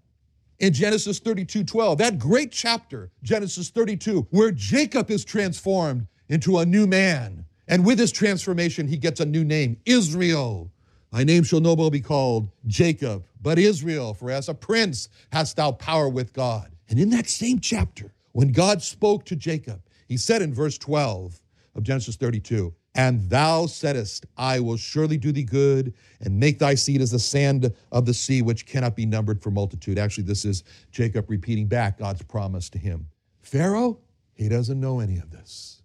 in 0.59 0.73
Genesis 0.73 1.19
32 1.19 1.65
12, 1.65 1.99
that 1.99 2.19
great 2.19 2.51
chapter, 2.51 3.11
Genesis 3.23 3.69
32, 3.69 4.27
where 4.31 4.51
Jacob 4.51 5.11
is 5.11 5.25
transformed 5.25 6.07
into 6.29 6.59
a 6.59 6.67
new 6.67 6.87
man. 6.87 7.45
And 7.69 7.85
with 7.85 7.99
his 7.99 8.13
transformation, 8.13 8.89
he 8.89 8.97
gets 8.97 9.21
a 9.21 9.27
new 9.27 9.45
name 9.45 9.79
Israel. 9.85 10.71
Thy 11.13 11.25
name 11.25 11.45
shall 11.45 11.61
no 11.61 11.77
more 11.77 11.91
be 11.91 12.01
called 12.01 12.51
Jacob, 12.67 13.25
but 13.41 13.59
Israel, 13.59 14.15
for 14.15 14.31
as 14.31 14.49
a 14.49 14.55
prince 14.55 15.09
hast 15.33 15.57
thou 15.57 15.73
power 15.73 16.09
with 16.09 16.33
God. 16.33 16.71
And 16.89 16.99
in 16.99 17.11
that 17.11 17.29
same 17.29 17.59
chapter, 17.59 18.13
when 18.33 18.53
God 18.53 18.83
spoke 18.83 19.25
to 19.27 19.37
Jacob, 19.37 19.83
he 20.07 20.17
said 20.17 20.43
in 20.43 20.53
verse 20.53 20.79
12 20.79 21.41
of 21.75 21.83
Genesis 21.83 22.17
32, 22.17 22.75
and 22.95 23.29
thou 23.29 23.67
saidst, 23.67 24.25
I 24.37 24.59
will 24.61 24.79
surely 24.79 25.19
do 25.19 25.31
thee 25.31 25.43
good 25.43 25.93
and 26.21 26.41
make 26.41 26.59
thy 26.59 26.75
seed 26.75 27.03
as 27.03 27.11
the 27.11 27.19
sand 27.19 27.73
of 27.93 28.07
the 28.07 28.15
sea, 28.15 28.41
which 28.41 28.65
cannot 28.65 28.97
be 28.97 29.05
numbered 29.05 29.43
for 29.43 29.51
multitude. 29.51 29.99
Actually, 29.99 30.25
this 30.25 30.45
is 30.45 30.65
Jacob 30.93 31.29
repeating 31.29 31.67
back 31.67 31.99
God's 31.99 32.23
promise 32.23 32.71
to 32.71 32.79
him. 32.79 33.07
Pharaoh, 33.43 33.99
he 34.35 34.49
doesn't 34.49 34.81
know 34.81 35.01
any 35.01 35.19
of 35.19 35.31
this. 35.31 35.76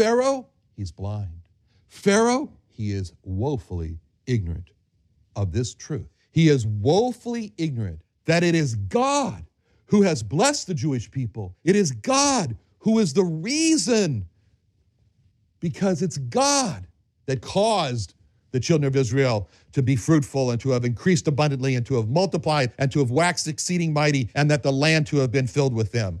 Pharaoh, 0.00 0.46
he's 0.76 0.90
blind. 0.90 1.42
Pharaoh, 1.88 2.50
he 2.70 2.92
is 2.92 3.12
woefully 3.22 3.98
ignorant 4.26 4.70
of 5.36 5.52
this 5.52 5.74
truth. 5.74 6.08
He 6.30 6.48
is 6.48 6.66
woefully 6.66 7.52
ignorant 7.58 8.00
that 8.24 8.42
it 8.42 8.54
is 8.54 8.76
God 8.76 9.44
who 9.84 10.00
has 10.00 10.22
blessed 10.22 10.68
the 10.68 10.72
Jewish 10.72 11.10
people. 11.10 11.54
It 11.64 11.76
is 11.76 11.92
God 11.92 12.56
who 12.78 12.98
is 12.98 13.12
the 13.12 13.24
reason, 13.24 14.24
because 15.60 16.00
it's 16.00 16.16
God 16.16 16.86
that 17.26 17.42
caused 17.42 18.14
the 18.52 18.60
children 18.60 18.86
of 18.86 18.96
Israel 18.96 19.50
to 19.72 19.82
be 19.82 19.96
fruitful 19.96 20.50
and 20.50 20.60
to 20.62 20.70
have 20.70 20.86
increased 20.86 21.28
abundantly 21.28 21.74
and 21.74 21.84
to 21.84 21.96
have 21.96 22.08
multiplied 22.08 22.72
and 22.78 22.90
to 22.92 23.00
have 23.00 23.10
waxed 23.10 23.48
exceeding 23.48 23.92
mighty 23.92 24.30
and 24.34 24.50
that 24.50 24.62
the 24.62 24.72
land 24.72 25.06
to 25.08 25.18
have 25.18 25.30
been 25.30 25.46
filled 25.46 25.74
with 25.74 25.92
them. 25.92 26.20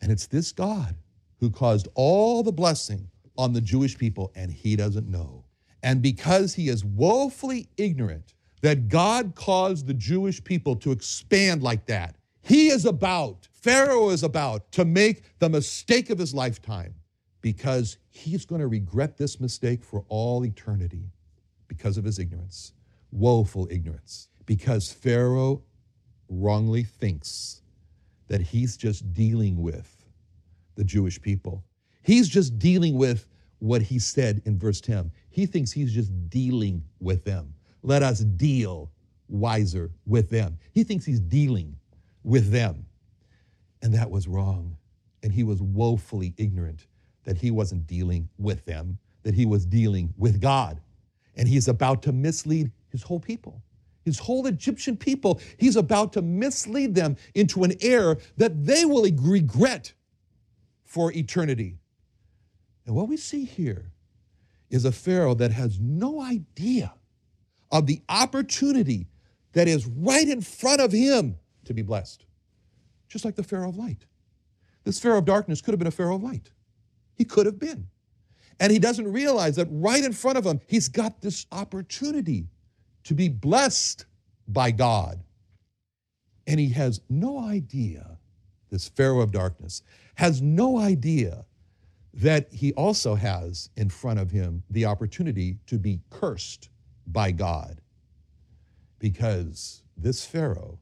And 0.00 0.10
it's 0.10 0.26
this 0.26 0.50
God 0.50 0.96
who 1.38 1.50
caused 1.50 1.86
all 1.94 2.42
the 2.42 2.50
blessing 2.50 3.08
on 3.36 3.52
the 3.52 3.60
Jewish 3.60 3.96
people, 3.96 4.32
and 4.34 4.52
he 4.52 4.76
doesn't 4.76 5.08
know. 5.08 5.44
And 5.82 6.02
because 6.02 6.54
he 6.54 6.68
is 6.68 6.84
woefully 6.84 7.68
ignorant 7.76 8.34
that 8.60 8.88
God 8.88 9.34
caused 9.34 9.86
the 9.86 9.94
Jewish 9.94 10.42
people 10.42 10.76
to 10.76 10.92
expand 10.92 11.62
like 11.62 11.86
that, 11.86 12.16
he 12.42 12.68
is 12.68 12.84
about, 12.84 13.48
Pharaoh 13.52 14.10
is 14.10 14.22
about 14.22 14.70
to 14.72 14.84
make 14.84 15.38
the 15.38 15.48
mistake 15.48 16.10
of 16.10 16.18
his 16.18 16.34
lifetime 16.34 16.94
because 17.40 17.98
he's 18.08 18.44
going 18.44 18.60
to 18.60 18.68
regret 18.68 19.16
this 19.16 19.40
mistake 19.40 19.84
for 19.84 20.04
all 20.08 20.44
eternity 20.44 21.10
because 21.68 21.96
of 21.96 22.04
his 22.04 22.18
ignorance, 22.18 22.72
woeful 23.10 23.68
ignorance. 23.70 24.28
Because 24.46 24.92
Pharaoh 24.92 25.62
wrongly 26.28 26.84
thinks 26.84 27.62
that 28.28 28.40
he's 28.40 28.76
just 28.76 29.12
dealing 29.12 29.60
with 29.60 30.04
the 30.76 30.84
Jewish 30.84 31.20
people 31.20 31.64
He's 32.02 32.28
just 32.28 32.58
dealing 32.58 32.96
with 32.96 33.26
what 33.58 33.82
he 33.82 33.98
said 33.98 34.42
in 34.44 34.58
verse 34.58 34.80
10. 34.80 35.10
He 35.30 35.46
thinks 35.46 35.70
he's 35.70 35.92
just 35.92 36.10
dealing 36.28 36.82
with 37.00 37.24
them. 37.24 37.54
Let 37.82 38.02
us 38.02 38.20
deal 38.20 38.90
wiser 39.28 39.90
with 40.06 40.30
them. 40.30 40.58
He 40.72 40.84
thinks 40.84 41.04
he's 41.04 41.20
dealing 41.20 41.76
with 42.24 42.50
them. 42.50 42.86
And 43.82 43.94
that 43.94 44.10
was 44.10 44.28
wrong. 44.28 44.76
And 45.22 45.32
he 45.32 45.44
was 45.44 45.62
woefully 45.62 46.34
ignorant 46.36 46.86
that 47.24 47.36
he 47.36 47.50
wasn't 47.50 47.86
dealing 47.86 48.28
with 48.38 48.64
them, 48.64 48.98
that 49.22 49.34
he 49.34 49.46
was 49.46 49.64
dealing 49.64 50.12
with 50.16 50.40
God. 50.40 50.80
And 51.36 51.48
he's 51.48 51.68
about 51.68 52.02
to 52.02 52.12
mislead 52.12 52.70
his 52.88 53.02
whole 53.02 53.20
people, 53.20 53.62
his 54.04 54.18
whole 54.18 54.46
Egyptian 54.46 54.96
people. 54.96 55.40
He's 55.56 55.76
about 55.76 56.12
to 56.14 56.22
mislead 56.22 56.94
them 56.94 57.16
into 57.34 57.64
an 57.64 57.72
error 57.80 58.18
that 58.36 58.66
they 58.66 58.84
will 58.84 59.04
regret 59.20 59.92
for 60.84 61.12
eternity. 61.12 61.78
And 62.86 62.94
what 62.94 63.08
we 63.08 63.16
see 63.16 63.44
here 63.44 63.92
is 64.70 64.84
a 64.84 64.92
Pharaoh 64.92 65.34
that 65.34 65.52
has 65.52 65.78
no 65.78 66.20
idea 66.20 66.94
of 67.70 67.86
the 67.86 68.02
opportunity 68.08 69.06
that 69.52 69.68
is 69.68 69.86
right 69.86 70.28
in 70.28 70.40
front 70.40 70.80
of 70.80 70.92
him 70.92 71.36
to 71.64 71.74
be 71.74 71.82
blessed. 71.82 72.24
Just 73.08 73.24
like 73.24 73.36
the 73.36 73.42
Pharaoh 73.42 73.68
of 73.68 73.76
light. 73.76 74.06
This 74.84 74.98
Pharaoh 74.98 75.18
of 75.18 75.24
darkness 75.24 75.60
could 75.60 75.72
have 75.72 75.78
been 75.78 75.88
a 75.88 75.92
Pharaoh 75.92 76.16
of 76.16 76.22
light. 76.22 76.50
He 77.14 77.24
could 77.24 77.46
have 77.46 77.58
been. 77.58 77.88
And 78.58 78.72
he 78.72 78.78
doesn't 78.78 79.12
realize 79.12 79.56
that 79.56 79.68
right 79.70 80.02
in 80.02 80.12
front 80.12 80.38
of 80.38 80.46
him, 80.46 80.60
he's 80.66 80.88
got 80.88 81.20
this 81.20 81.46
opportunity 81.52 82.48
to 83.04 83.14
be 83.14 83.28
blessed 83.28 84.06
by 84.48 84.70
God. 84.70 85.22
And 86.46 86.58
he 86.58 86.70
has 86.70 87.00
no 87.08 87.38
idea, 87.38 88.18
this 88.70 88.88
Pharaoh 88.88 89.20
of 89.20 89.32
darkness 89.32 89.82
has 90.14 90.42
no 90.42 90.78
idea 90.78 91.44
that 92.14 92.52
he 92.52 92.72
also 92.74 93.14
has 93.14 93.70
in 93.76 93.88
front 93.88 94.18
of 94.18 94.30
him 94.30 94.62
the 94.70 94.84
opportunity 94.84 95.58
to 95.66 95.78
be 95.78 96.00
cursed 96.10 96.68
by 97.06 97.30
God. 97.30 97.80
Because 98.98 99.82
this 99.96 100.24
Pharaoh 100.24 100.78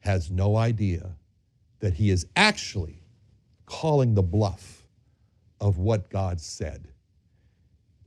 has 0.00 0.30
no 0.30 0.56
idea 0.56 1.16
that 1.80 1.94
he 1.94 2.10
is 2.10 2.26
actually 2.36 3.02
calling 3.66 4.14
the 4.14 4.22
bluff 4.22 4.86
of 5.60 5.78
what 5.78 6.10
God 6.10 6.40
said 6.40 6.88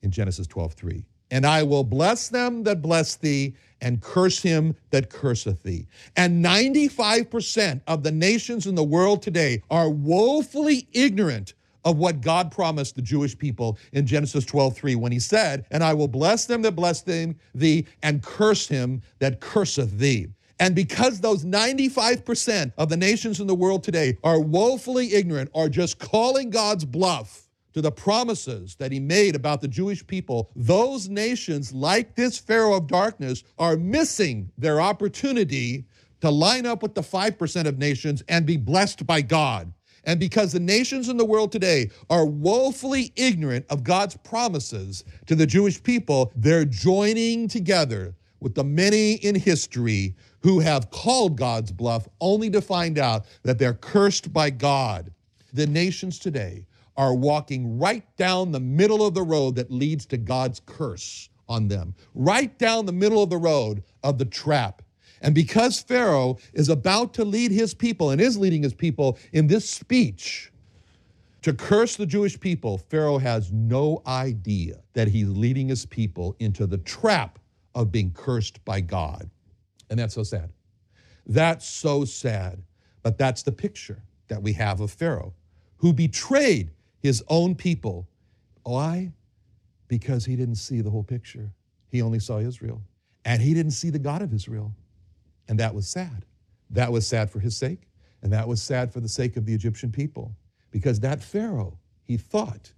in 0.01 0.11
Genesis 0.11 0.47
12:3. 0.47 1.05
And 1.29 1.45
I 1.45 1.63
will 1.63 1.83
bless 1.83 2.29
them 2.29 2.63
that 2.63 2.81
bless 2.81 3.15
thee, 3.15 3.55
and 3.81 4.01
curse 4.01 4.41
him 4.41 4.75
that 4.91 5.09
curseth 5.09 5.63
thee. 5.63 5.87
And 6.15 6.43
95% 6.43 7.81
of 7.85 8.03
the 8.03 8.11
nations 8.11 8.65
in 8.65 8.75
the 8.75 8.83
world 8.83 9.21
today 9.21 9.61
are 9.69 9.89
woefully 9.89 10.87
ignorant 10.93 11.53
of 11.87 11.97
what 11.97 12.19
God 12.19 12.51
promised 12.51 12.95
the 12.95 13.01
Jewish 13.01 13.37
people 13.37 13.77
in 13.93 14.05
Genesis 14.05 14.43
12:3 14.43 14.95
when 14.95 15.13
he 15.13 15.19
said, 15.19 15.65
"And 15.71 15.81
I 15.81 15.93
will 15.93 16.09
bless 16.09 16.43
them 16.43 16.61
that 16.63 16.73
bless 16.73 17.01
thee, 17.01 17.85
and 18.03 18.21
curse 18.21 18.67
him 18.67 19.01
that 19.19 19.39
curseth 19.39 19.97
thee." 19.97 20.27
And 20.59 20.75
because 20.75 21.21
those 21.21 21.45
95% 21.45 22.73
of 22.77 22.89
the 22.89 22.97
nations 22.97 23.39
in 23.39 23.47
the 23.47 23.55
world 23.55 23.83
today 23.83 24.17
are 24.21 24.39
woefully 24.39 25.13
ignorant, 25.13 25.49
are 25.55 25.69
just 25.69 25.97
calling 25.97 26.49
God's 26.49 26.83
bluff, 26.83 27.47
to 27.73 27.81
the 27.81 27.91
promises 27.91 28.75
that 28.79 28.91
he 28.91 28.99
made 28.99 29.35
about 29.35 29.61
the 29.61 29.67
Jewish 29.67 30.05
people, 30.07 30.49
those 30.55 31.07
nations, 31.07 31.71
like 31.71 32.15
this 32.15 32.37
Pharaoh 32.37 32.77
of 32.77 32.87
darkness, 32.87 33.43
are 33.59 33.77
missing 33.77 34.49
their 34.57 34.81
opportunity 34.81 35.85
to 36.21 36.31
line 36.31 36.65
up 36.65 36.81
with 36.81 36.95
the 36.95 37.03
5% 37.03 37.67
of 37.67 37.77
nations 37.77 38.23
and 38.27 38.45
be 38.47 38.57
blessed 38.57 39.05
by 39.05 39.21
God. 39.21 39.71
And 40.07 40.21
because 40.21 40.53
the 40.53 40.59
nations 40.61 41.09
in 41.09 41.17
the 41.17 41.25
world 41.25 41.51
today 41.51 41.91
are 42.09 42.25
woefully 42.25 43.11
ignorant 43.17 43.65
of 43.69 43.83
God's 43.83 44.15
promises 44.15 45.03
to 45.25 45.35
the 45.35 45.45
Jewish 45.45 45.83
people, 45.83 46.31
they're 46.33 46.63
joining 46.63 47.49
together 47.49 48.15
with 48.39 48.55
the 48.55 48.63
many 48.63 49.15
in 49.15 49.35
history 49.35 50.15
who 50.39 50.59
have 50.59 50.91
called 50.91 51.37
God's 51.37 51.73
bluff 51.73 52.07
only 52.21 52.49
to 52.51 52.61
find 52.61 52.97
out 52.97 53.25
that 53.43 53.59
they're 53.59 53.73
cursed 53.73 54.31
by 54.31 54.49
God. 54.49 55.11
The 55.53 55.67
nations 55.67 56.19
today 56.19 56.65
are 56.95 57.13
walking 57.13 57.77
right 57.77 58.05
down 58.15 58.53
the 58.53 58.61
middle 58.61 59.05
of 59.05 59.13
the 59.13 59.23
road 59.23 59.55
that 59.55 59.69
leads 59.69 60.05
to 60.07 60.17
God's 60.17 60.61
curse 60.65 61.27
on 61.49 61.67
them, 61.67 61.93
right 62.15 62.57
down 62.57 62.85
the 62.85 62.93
middle 62.93 63.21
of 63.21 63.29
the 63.29 63.37
road 63.37 63.83
of 64.03 64.17
the 64.17 64.25
trap. 64.25 64.81
And 65.21 65.33
because 65.33 65.79
Pharaoh 65.79 66.37
is 66.53 66.69
about 66.69 67.13
to 67.15 67.25
lead 67.25 67.51
his 67.51 67.73
people 67.73 68.11
and 68.11 68.21
is 68.21 68.37
leading 68.37 68.63
his 68.63 68.73
people 68.73 69.17
in 69.33 69.47
this 69.47 69.69
speech 69.69 70.51
to 71.41 71.53
curse 71.53 71.95
the 71.95 72.05
Jewish 72.05 72.39
people, 72.39 72.77
Pharaoh 72.77 73.17
has 73.17 73.51
no 73.51 74.01
idea 74.05 74.81
that 74.93 75.07
he's 75.07 75.29
leading 75.29 75.69
his 75.69 75.85
people 75.85 76.35
into 76.39 76.67
the 76.67 76.77
trap 76.79 77.39
of 77.73 77.91
being 77.91 78.11
cursed 78.11 78.63
by 78.65 78.81
God. 78.81 79.29
And 79.89 79.99
that's 79.99 80.13
so 80.13 80.23
sad. 80.23 80.51
That's 81.25 81.67
so 81.67 82.05
sad. 82.05 82.63
But 83.03 83.17
that's 83.17 83.43
the 83.43 83.51
picture 83.51 84.01
that 84.27 84.41
we 84.41 84.53
have 84.53 84.81
of 84.81 84.91
Pharaoh, 84.91 85.33
who 85.77 85.93
betrayed 85.93 86.71
his 86.99 87.23
own 87.29 87.55
people. 87.55 88.07
Why? 88.63 89.11
Because 89.87 90.25
he 90.25 90.35
didn't 90.35 90.55
see 90.55 90.81
the 90.81 90.89
whole 90.89 91.03
picture. 91.03 91.51
He 91.89 92.01
only 92.01 92.19
saw 92.19 92.39
Israel. 92.39 92.81
And 93.23 93.41
he 93.41 93.53
didn't 93.53 93.71
see 93.71 93.89
the 93.89 93.99
God 93.99 94.21
of 94.21 94.33
Israel. 94.33 94.73
And 95.47 95.59
that 95.59 95.73
was 95.73 95.87
sad. 95.87 96.25
That 96.69 96.91
was 96.91 97.07
sad 97.07 97.29
for 97.29 97.39
his 97.39 97.55
sake. 97.55 97.81
And 98.21 98.33
that 98.33 98.47
was 98.47 98.61
sad 98.61 98.91
for 98.91 98.99
the 98.99 99.09
sake 99.09 99.37
of 99.37 99.45
the 99.45 99.53
Egyptian 99.53 99.91
people. 99.91 100.35
Because 100.71 100.99
that 100.99 101.23
Pharaoh, 101.23 101.77
he 102.03 102.17
thought 102.17 102.73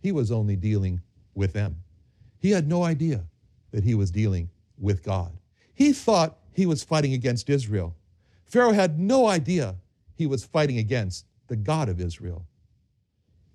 he 0.00 0.12
was 0.12 0.30
only 0.30 0.56
dealing 0.56 1.00
with 1.34 1.52
them. 1.52 1.76
He 2.38 2.50
had 2.50 2.68
no 2.68 2.82
idea 2.82 3.24
that 3.72 3.84
he 3.84 3.94
was 3.94 4.10
dealing 4.10 4.50
with 4.78 5.02
God. 5.02 5.32
He 5.74 5.92
thought 5.92 6.38
he 6.52 6.66
was 6.66 6.82
fighting 6.84 7.12
against 7.12 7.50
Israel. 7.50 7.96
Pharaoh 8.44 8.72
had 8.72 8.98
no 8.98 9.26
idea 9.26 9.76
he 10.14 10.26
was 10.26 10.44
fighting 10.44 10.78
against 10.78 11.26
the 11.48 11.56
God 11.56 11.88
of 11.88 12.00
Israel. 12.00 12.46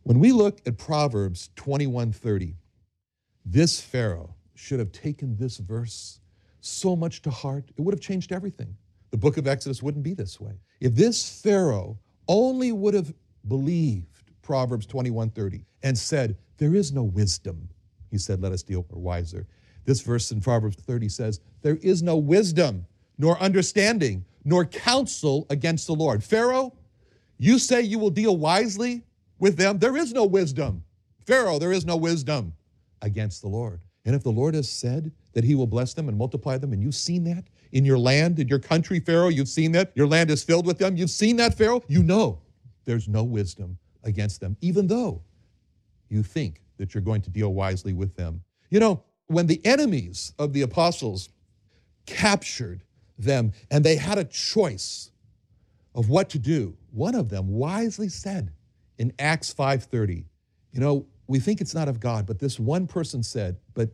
When 0.03 0.19
we 0.19 0.31
look 0.31 0.61
at 0.67 0.77
Proverbs 0.77 1.49
21:30, 1.55 2.55
this 3.45 3.81
Pharaoh 3.81 4.35
should 4.53 4.79
have 4.79 4.91
taken 4.91 5.37
this 5.37 5.57
verse 5.57 6.19
so 6.65 6.95
much 6.95 7.21
to 7.23 7.29
heart, 7.29 7.71
it 7.77 7.81
would 7.81 7.93
have 7.93 8.01
changed 8.01 8.31
everything. 8.31 8.75
The 9.11 9.17
book 9.17 9.37
of 9.37 9.47
Exodus 9.47 9.83
wouldn't 9.83 10.03
be 10.03 10.13
this 10.13 10.39
way. 10.39 10.53
If 10.81 10.95
this 10.95 11.41
Pharaoh 11.41 11.99
only 12.27 12.71
would 12.71 12.93
have 12.93 13.13
believed 13.47 14.31
Proverbs 14.41 14.85
21:30 14.85 15.65
and 15.83 15.97
said, 15.97 16.37
"There 16.57 16.75
is 16.75 16.91
no 16.91 17.03
wisdom," 17.03 17.69
he 18.09 18.17
said, 18.17 18.41
"Let 18.41 18.51
us 18.51 18.63
deal 18.63 18.85
wiser." 18.89 19.47
This 19.85 20.01
verse 20.01 20.31
in 20.31 20.41
Proverbs 20.41 20.77
30 20.77 21.09
says, 21.09 21.39
"There 21.61 21.77
is 21.77 22.01
no 22.01 22.17
wisdom, 22.17 22.87
nor 23.17 23.39
understanding, 23.39 24.25
nor 24.43 24.65
counsel 24.65 25.45
against 25.49 25.87
the 25.87 25.95
Lord." 25.95 26.23
Pharaoh, 26.23 26.73
you 27.37 27.59
say 27.59 27.81
you 27.81 27.99
will 27.99 28.09
deal 28.09 28.35
wisely 28.37 29.03
with 29.39 29.57
them, 29.57 29.79
there 29.79 29.97
is 29.97 30.13
no 30.13 30.25
wisdom. 30.25 30.83
Pharaoh, 31.25 31.59
there 31.59 31.71
is 31.71 31.85
no 31.85 31.97
wisdom 31.97 32.53
against 33.01 33.41
the 33.41 33.49
Lord. 33.49 33.81
And 34.03 34.15
if 34.15 34.23
the 34.23 34.31
Lord 34.31 34.53
has 34.53 34.69
said 34.69 35.11
that 35.35 35.43
he 35.43 35.53
will 35.53 35.67
bless 35.67 35.93
them 35.93 36.09
and 36.09 36.17
multiply 36.17 36.57
them, 36.57 36.73
and 36.73 36.81
you've 36.81 36.95
seen 36.95 37.23
that 37.25 37.43
in 37.71 37.85
your 37.85 37.99
land, 37.99 38.39
in 38.39 38.47
your 38.47 38.57
country, 38.57 38.99
Pharaoh, 38.99 39.27
you've 39.27 39.47
seen 39.47 39.71
that, 39.73 39.91
your 39.93 40.07
land 40.07 40.31
is 40.31 40.43
filled 40.43 40.65
with 40.65 40.79
them, 40.79 40.97
you've 40.97 41.11
seen 41.11 41.35
that, 41.35 41.55
Pharaoh, 41.55 41.83
you 41.87 42.01
know 42.01 42.41
there's 42.85 43.07
no 43.07 43.23
wisdom 43.23 43.77
against 44.03 44.41
them, 44.41 44.57
even 44.61 44.87
though 44.87 45.21
you 46.09 46.23
think 46.23 46.61
that 46.77 46.93
you're 46.93 47.03
going 47.03 47.21
to 47.21 47.29
deal 47.29 47.53
wisely 47.53 47.93
with 47.93 48.15
them. 48.15 48.41
You 48.71 48.79
know, 48.79 49.03
when 49.27 49.45
the 49.45 49.63
enemies 49.63 50.33
of 50.39 50.53
the 50.53 50.63
apostles 50.63 51.29
captured 52.07 52.83
them 53.19 53.51
and 53.69 53.83
they 53.83 53.95
had 53.95 54.17
a 54.17 54.23
choice 54.23 55.11
of 55.93 56.09
what 56.09 56.29
to 56.29 56.39
do, 56.39 56.75
one 56.91 57.15
of 57.15 57.29
them 57.29 57.49
wisely 57.49 58.09
said, 58.09 58.51
in 58.97 59.11
Acts 59.19 59.53
5:30. 59.53 60.25
You 60.71 60.79
know, 60.79 61.05
we 61.27 61.39
think 61.39 61.61
it's 61.61 61.73
not 61.73 61.87
of 61.87 61.99
God, 61.99 62.25
but 62.25 62.39
this 62.39 62.59
one 62.59 62.87
person 62.87 63.23
said, 63.23 63.57
but 63.73 63.89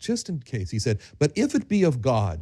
just 0.00 0.28
in 0.28 0.40
case, 0.40 0.70
he 0.70 0.78
said, 0.78 1.00
but 1.18 1.32
if 1.36 1.54
it 1.54 1.68
be 1.68 1.84
of 1.84 2.02
God, 2.02 2.40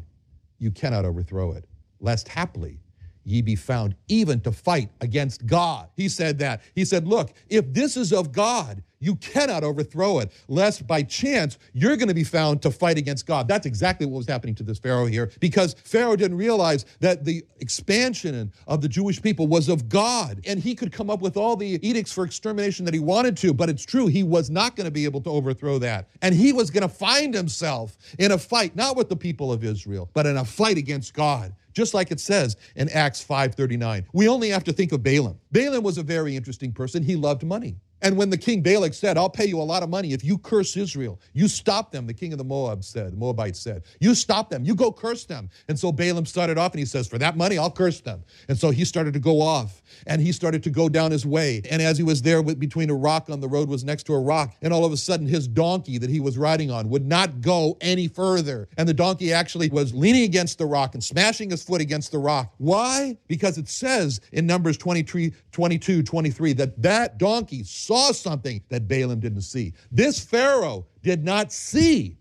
you 0.59 0.71
cannot 0.71 1.05
overthrow 1.05 1.53
it, 1.53 1.67
lest 2.01 2.29
haply 2.29 2.81
ye 3.29 3.43
be 3.43 3.57
found 3.57 3.95
even 4.09 4.41
to 4.41 4.53
fight 4.53 4.91
against 5.01 5.47
God. 5.47 5.89
He 5.97 6.09
said 6.09 6.39
that. 6.39 6.63
He 6.75 6.85
said, 6.85 7.07
Look, 7.07 7.33
if 7.49 7.73
this 7.73 7.97
is 7.97 8.13
of 8.13 8.33
God, 8.33 8.83
you 9.01 9.17
cannot 9.17 9.65
overthrow 9.65 10.19
it, 10.19 10.33
lest 10.49 10.87
by 10.87 11.03
chance 11.03 11.59
you're 11.73 11.97
going 11.97 12.09
to 12.09 12.15
be 12.15 12.25
found 12.25 12.63
to 12.63 12.71
fight 12.71 12.99
against 12.99 13.27
God. 13.27 13.49
That's 13.49 13.67
exactly 13.67 14.07
what 14.07 14.19
was 14.19 14.27
happening 14.27 14.55
to 14.57 14.63
this 14.63 14.79
Pharaoh 14.79 15.07
here, 15.07 15.31
because 15.41 15.75
Pharaoh 15.85 16.17
didn't 16.17 16.37
realize 16.37 16.85
that 17.01 17.25
the 17.25 17.45
expansion 17.61 18.53
of 18.67 18.81
the 18.81 18.89
Jewish 18.89 19.23
people 19.23 19.47
was 19.47 19.69
of 19.69 19.89
God, 19.89 20.41
and 20.47 20.59
he 20.59 20.75
could 20.75 20.93
come 20.93 21.11
up 21.11 21.21
with 21.21 21.37
all 21.37 21.57
the 21.57 21.79
edicts 21.87 22.13
for 22.13 22.25
extermination 22.25 22.85
that 22.85 22.95
he 22.95 23.01
wanted 23.01 23.37
to, 23.39 23.55
but 23.55 23.69
it's 23.69 23.85
true, 23.85 24.07
he 24.07 24.23
was 24.23 24.51
not 24.51 24.77
going 24.77 24.87
to 24.87 24.91
be 24.91 25.05
able 25.05 25.21
to 25.23 25.31
overthrow 25.31 25.79
that. 25.79 26.09
And 26.23 26.35
he 26.35 26.53
was 26.53 26.71
going 26.71 26.83
to 26.83 26.89
find 26.89 27.35
himself 27.35 27.97
in 28.19 28.33
a 28.33 28.39
fight, 28.39 28.75
not 28.75 28.97
with 28.97 29.09
the 29.09 29.17
people 29.17 29.53
of 29.53 29.65
Israel, 29.65 30.11
but 30.13 30.27
in 30.27 30.37
a 30.37 30.45
fight 30.45 30.79
against 30.79 31.15
God 31.15 31.55
just 31.79 31.95
like 31.95 32.11
it 32.11 32.19
says 32.19 32.57
in 32.75 32.89
Acts 32.89 33.23
5:39. 33.23 34.05
We 34.13 34.29
only 34.29 34.51
have 34.51 34.65
to 34.65 34.73
think 34.73 34.91
of 34.93 35.03
Balaam. 35.03 35.39
Balaam 35.53 35.85
was 35.85 35.97
a 35.97 36.03
very 36.03 36.35
interesting 36.35 36.73
person. 36.73 37.05
He 37.05 37.15
loved 37.15 37.45
money. 37.45 37.77
And 38.03 38.17
when 38.17 38.31
the 38.31 38.39
king 38.39 38.63
Balak 38.63 38.95
said, 38.95 39.19
I'll 39.19 39.31
pay 39.31 39.47
you 39.47 39.61
a 39.61 39.63
lot 39.63 39.83
of 39.83 39.89
money 39.89 40.13
if 40.13 40.25
you 40.25 40.39
curse 40.39 40.77
Israel, 40.77 41.21
you 41.33 41.49
stop 41.49 41.91
them, 41.91 42.07
the 42.07 42.15
king 42.15 42.33
of 42.33 42.39
the 42.39 42.45
Moab 42.45 42.85
said, 42.85 43.13
the 43.13 43.17
Moabites 43.17 43.61
said, 43.61 43.85
you 44.01 44.15
stop 44.15 44.51
them, 44.51 44.65
you 44.65 44.75
go 44.75 44.93
curse 44.93 45.25
them. 45.25 45.51
And 45.69 45.79
so 45.79 45.91
Balaam 45.93 46.27
started 46.27 46.59
off 46.59 46.73
and 46.73 46.79
he 46.79 46.85
says, 46.85 47.09
For 47.09 47.19
that 47.19 47.37
money, 47.37 47.59
I'll 47.59 47.71
curse 47.71 48.01
them. 48.01 48.23
And 48.49 48.59
so 48.59 48.71
he 48.71 48.85
started 48.85 49.15
to 49.15 49.21
go 49.21 49.41
off 49.41 49.83
and 50.07 50.21
he 50.23 50.33
started 50.33 50.63
to 50.65 50.71
go 50.71 50.89
down 50.89 51.11
his 51.11 51.27
way. 51.27 51.63
And 51.71 51.83
as 51.83 51.99
he 51.99 52.05
was 52.05 52.23
there 52.23 52.43
between 52.43 52.91
a 52.91 52.95
rock 52.95 53.29
on 53.31 53.41
the 53.41 53.49
road 53.49 53.69
was 53.69 53.85
next 53.85 54.05
to 54.05 54.15
a 54.15 54.21
rock, 54.21 54.55
and 54.63 54.73
all 54.73 54.85
of 54.85 54.93
a 54.93 54.97
sudden 54.97 55.27
his 55.27 55.49
donkey 55.49 55.99
that 55.99 56.11
he 56.11 56.21
was 56.21 56.39
riding 56.39 56.71
on 56.71 56.89
would 56.91 57.07
not 57.07 57.41
go 57.41 57.77
any 57.81 58.09
further. 58.09 58.69
And 58.77 58.89
the 58.89 58.95
donkey 58.95 59.33
actually 59.33 59.71
was 59.71 59.93
leaning 59.95 60.23
against 60.23 60.59
the 60.59 60.67
rock 60.67 60.95
and 60.95 61.03
smashing 61.03 61.51
his 61.51 61.63
foot 61.63 61.81
against 61.81 62.13
the 62.13 62.19
rock. 62.19 62.55
Why? 62.59 63.17
Because 63.27 63.59
it 63.59 63.69
says 63.69 64.21
in 64.33 64.47
Numbers 64.47 64.77
23, 64.77 65.33
22, 65.53 66.03
23 66.03 66.53
that 66.55 66.83
that 66.83 67.19
donkey 67.19 67.65
saw 67.89 68.13
something 68.13 68.63
that 68.69 68.87
Balaam 68.87 69.19
didn't 69.19 69.41
see. 69.41 69.73
This 69.91 70.21
Pharaoh 70.21 70.85
did 71.03 71.25
not 71.25 71.51
see 71.51 72.19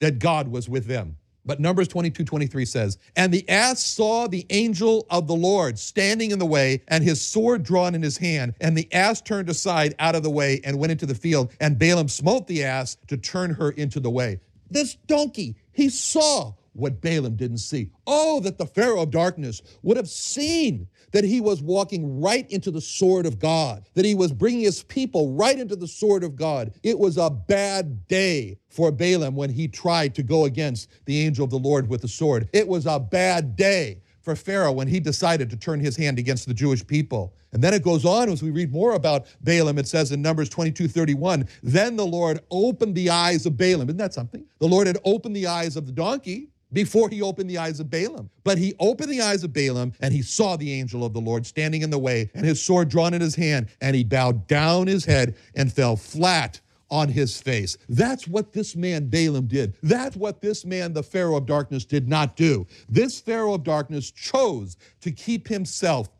that 0.00 0.18
God 0.18 0.48
was 0.48 0.68
with 0.68 0.86
them. 0.86 1.16
But 1.44 1.60
Numbers 1.60 1.86
22, 1.86 2.24
23 2.24 2.64
says, 2.64 2.98
And 3.14 3.32
the 3.32 3.48
ass 3.48 3.86
saw 3.86 4.26
the 4.26 4.44
angel 4.50 5.06
of 5.08 5.28
the 5.28 5.36
Lord 5.36 5.78
standing 5.78 6.32
in 6.32 6.40
the 6.40 6.46
way, 6.46 6.82
and 6.88 7.04
his 7.04 7.22
sword 7.22 7.62
drawn 7.62 7.94
in 7.94 8.02
his 8.02 8.18
hand. 8.18 8.54
And 8.60 8.76
the 8.76 8.92
ass 8.92 9.20
turned 9.20 9.48
aside 9.48 9.94
out 10.00 10.16
of 10.16 10.24
the 10.24 10.30
way 10.30 10.60
and 10.64 10.80
went 10.80 10.90
into 10.90 11.06
the 11.06 11.14
field. 11.14 11.52
And 11.60 11.78
Balaam 11.78 12.08
smote 12.08 12.48
the 12.48 12.64
ass 12.64 12.96
to 13.06 13.16
turn 13.16 13.54
her 13.54 13.70
into 13.70 14.00
the 14.00 14.10
way. 14.10 14.40
This 14.68 14.96
donkey, 15.06 15.54
he 15.70 15.90
saw 15.90 16.54
what 16.76 17.00
Balaam 17.00 17.36
didn't 17.36 17.58
see. 17.58 17.90
Oh, 18.06 18.40
that 18.40 18.58
the 18.58 18.66
Pharaoh 18.66 19.02
of 19.02 19.10
darkness 19.10 19.62
would 19.82 19.96
have 19.96 20.08
seen 20.08 20.88
that 21.12 21.24
he 21.24 21.40
was 21.40 21.62
walking 21.62 22.20
right 22.20 22.50
into 22.50 22.70
the 22.70 22.80
sword 22.80 23.26
of 23.26 23.38
God, 23.38 23.88
that 23.94 24.04
he 24.04 24.14
was 24.14 24.32
bringing 24.32 24.60
his 24.60 24.82
people 24.82 25.32
right 25.32 25.58
into 25.58 25.76
the 25.76 25.88
sword 25.88 26.24
of 26.24 26.36
God. 26.36 26.72
It 26.82 26.98
was 26.98 27.16
a 27.16 27.30
bad 27.30 28.06
day 28.08 28.58
for 28.68 28.92
Balaam 28.92 29.34
when 29.34 29.50
he 29.50 29.68
tried 29.68 30.14
to 30.16 30.22
go 30.22 30.44
against 30.44 30.90
the 31.06 31.20
angel 31.24 31.44
of 31.44 31.50
the 31.50 31.58
Lord 31.58 31.88
with 31.88 32.02
the 32.02 32.08
sword. 32.08 32.48
It 32.52 32.68
was 32.68 32.86
a 32.86 33.00
bad 33.00 33.56
day 33.56 34.02
for 34.26 34.34
Pharaoh 34.34 34.72
when 34.72 34.88
he 34.88 34.98
decided 34.98 35.48
to 35.50 35.56
turn 35.56 35.78
his 35.78 35.96
hand 35.96 36.18
against 36.18 36.48
the 36.48 36.54
Jewish 36.54 36.84
people. 36.84 37.32
And 37.52 37.62
then 37.62 37.72
it 37.72 37.84
goes 37.84 38.04
on 38.04 38.28
as 38.28 38.42
we 38.42 38.50
read 38.50 38.72
more 38.72 38.94
about 38.94 39.26
Balaam. 39.40 39.78
It 39.78 39.86
says 39.86 40.10
in 40.10 40.20
Numbers 40.20 40.48
22 40.48 40.88
31, 40.88 41.48
then 41.62 41.96
the 41.96 42.04
Lord 42.04 42.40
opened 42.50 42.96
the 42.96 43.08
eyes 43.08 43.46
of 43.46 43.56
Balaam. 43.56 43.88
Isn't 43.88 43.98
that 43.98 44.12
something? 44.12 44.44
The 44.58 44.66
Lord 44.66 44.88
had 44.88 44.98
opened 45.04 45.36
the 45.36 45.46
eyes 45.46 45.76
of 45.76 45.86
the 45.86 45.92
donkey 45.92 46.48
before 46.76 47.08
he 47.08 47.22
opened 47.22 47.48
the 47.48 47.56
eyes 47.56 47.80
of 47.80 47.88
Balaam. 47.88 48.28
But 48.44 48.58
he 48.58 48.74
opened 48.78 49.10
the 49.10 49.22
eyes 49.22 49.42
of 49.42 49.54
Balaam 49.54 49.94
and 50.00 50.12
he 50.12 50.20
saw 50.20 50.56
the 50.56 50.70
angel 50.74 51.06
of 51.06 51.14
the 51.14 51.20
Lord 51.22 51.46
standing 51.46 51.80
in 51.80 51.88
the 51.88 51.98
way 51.98 52.30
and 52.34 52.44
his 52.44 52.62
sword 52.62 52.90
drawn 52.90 53.14
in 53.14 53.22
his 53.22 53.34
hand. 53.34 53.68
And 53.80 53.96
he 53.96 54.04
bowed 54.04 54.46
down 54.46 54.86
his 54.86 55.06
head 55.06 55.36
and 55.54 55.72
fell 55.72 55.96
flat 55.96 56.60
on 56.90 57.08
his 57.08 57.40
face. 57.40 57.78
That's 57.88 58.28
what 58.28 58.52
this 58.52 58.76
man 58.76 59.08
Balaam 59.08 59.46
did. 59.46 59.72
That's 59.82 60.16
what 60.16 60.42
this 60.42 60.66
man, 60.66 60.92
the 60.92 61.02
Pharaoh 61.02 61.38
of 61.38 61.46
darkness, 61.46 61.86
did 61.86 62.08
not 62.08 62.36
do. 62.36 62.66
This 62.90 63.22
Pharaoh 63.22 63.54
of 63.54 63.64
darkness 63.64 64.10
chose 64.10 64.76
to 65.00 65.10
keep 65.10 65.48
himself 65.48 66.10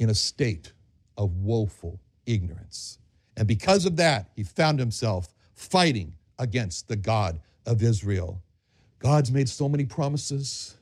in 0.00 0.10
a 0.10 0.14
state 0.14 0.72
of 1.16 1.36
woeful 1.36 2.00
ignorance. 2.26 2.98
And 3.36 3.46
because 3.46 3.86
of 3.86 3.94
that, 3.98 4.32
he 4.34 4.42
found 4.42 4.80
himself 4.80 5.28
fighting 5.52 6.14
against 6.40 6.88
the 6.88 6.96
God 6.96 7.38
of 7.64 7.80
Israel. 7.80 8.42
God's 8.98 9.30
made 9.30 9.48
so 9.48 9.68
many 9.68 9.84
promises, 9.84 10.76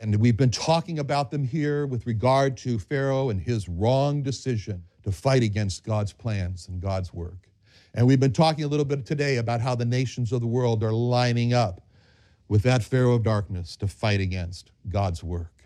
and 0.00 0.14
we've 0.16 0.36
been 0.36 0.50
talking 0.50 0.98
about 0.98 1.30
them 1.30 1.44
here 1.44 1.86
with 1.86 2.06
regard 2.06 2.56
to 2.58 2.78
Pharaoh 2.78 3.30
and 3.30 3.40
his 3.40 3.68
wrong 3.68 4.22
decision 4.22 4.82
to 5.04 5.12
fight 5.12 5.42
against 5.42 5.84
God's 5.84 6.12
plans 6.12 6.68
and 6.68 6.80
God's 6.80 7.14
work. 7.14 7.48
And 7.94 8.06
we've 8.06 8.20
been 8.20 8.32
talking 8.32 8.64
a 8.64 8.68
little 8.68 8.84
bit 8.84 9.06
today 9.06 9.36
about 9.36 9.60
how 9.60 9.74
the 9.74 9.84
nations 9.84 10.32
of 10.32 10.40
the 10.40 10.46
world 10.46 10.82
are 10.82 10.92
lining 10.92 11.52
up 11.54 11.82
with 12.48 12.62
that 12.62 12.82
Pharaoh 12.82 13.14
of 13.14 13.22
darkness 13.22 13.76
to 13.76 13.86
fight 13.86 14.20
against 14.20 14.70
God's 14.88 15.22
work. 15.22 15.64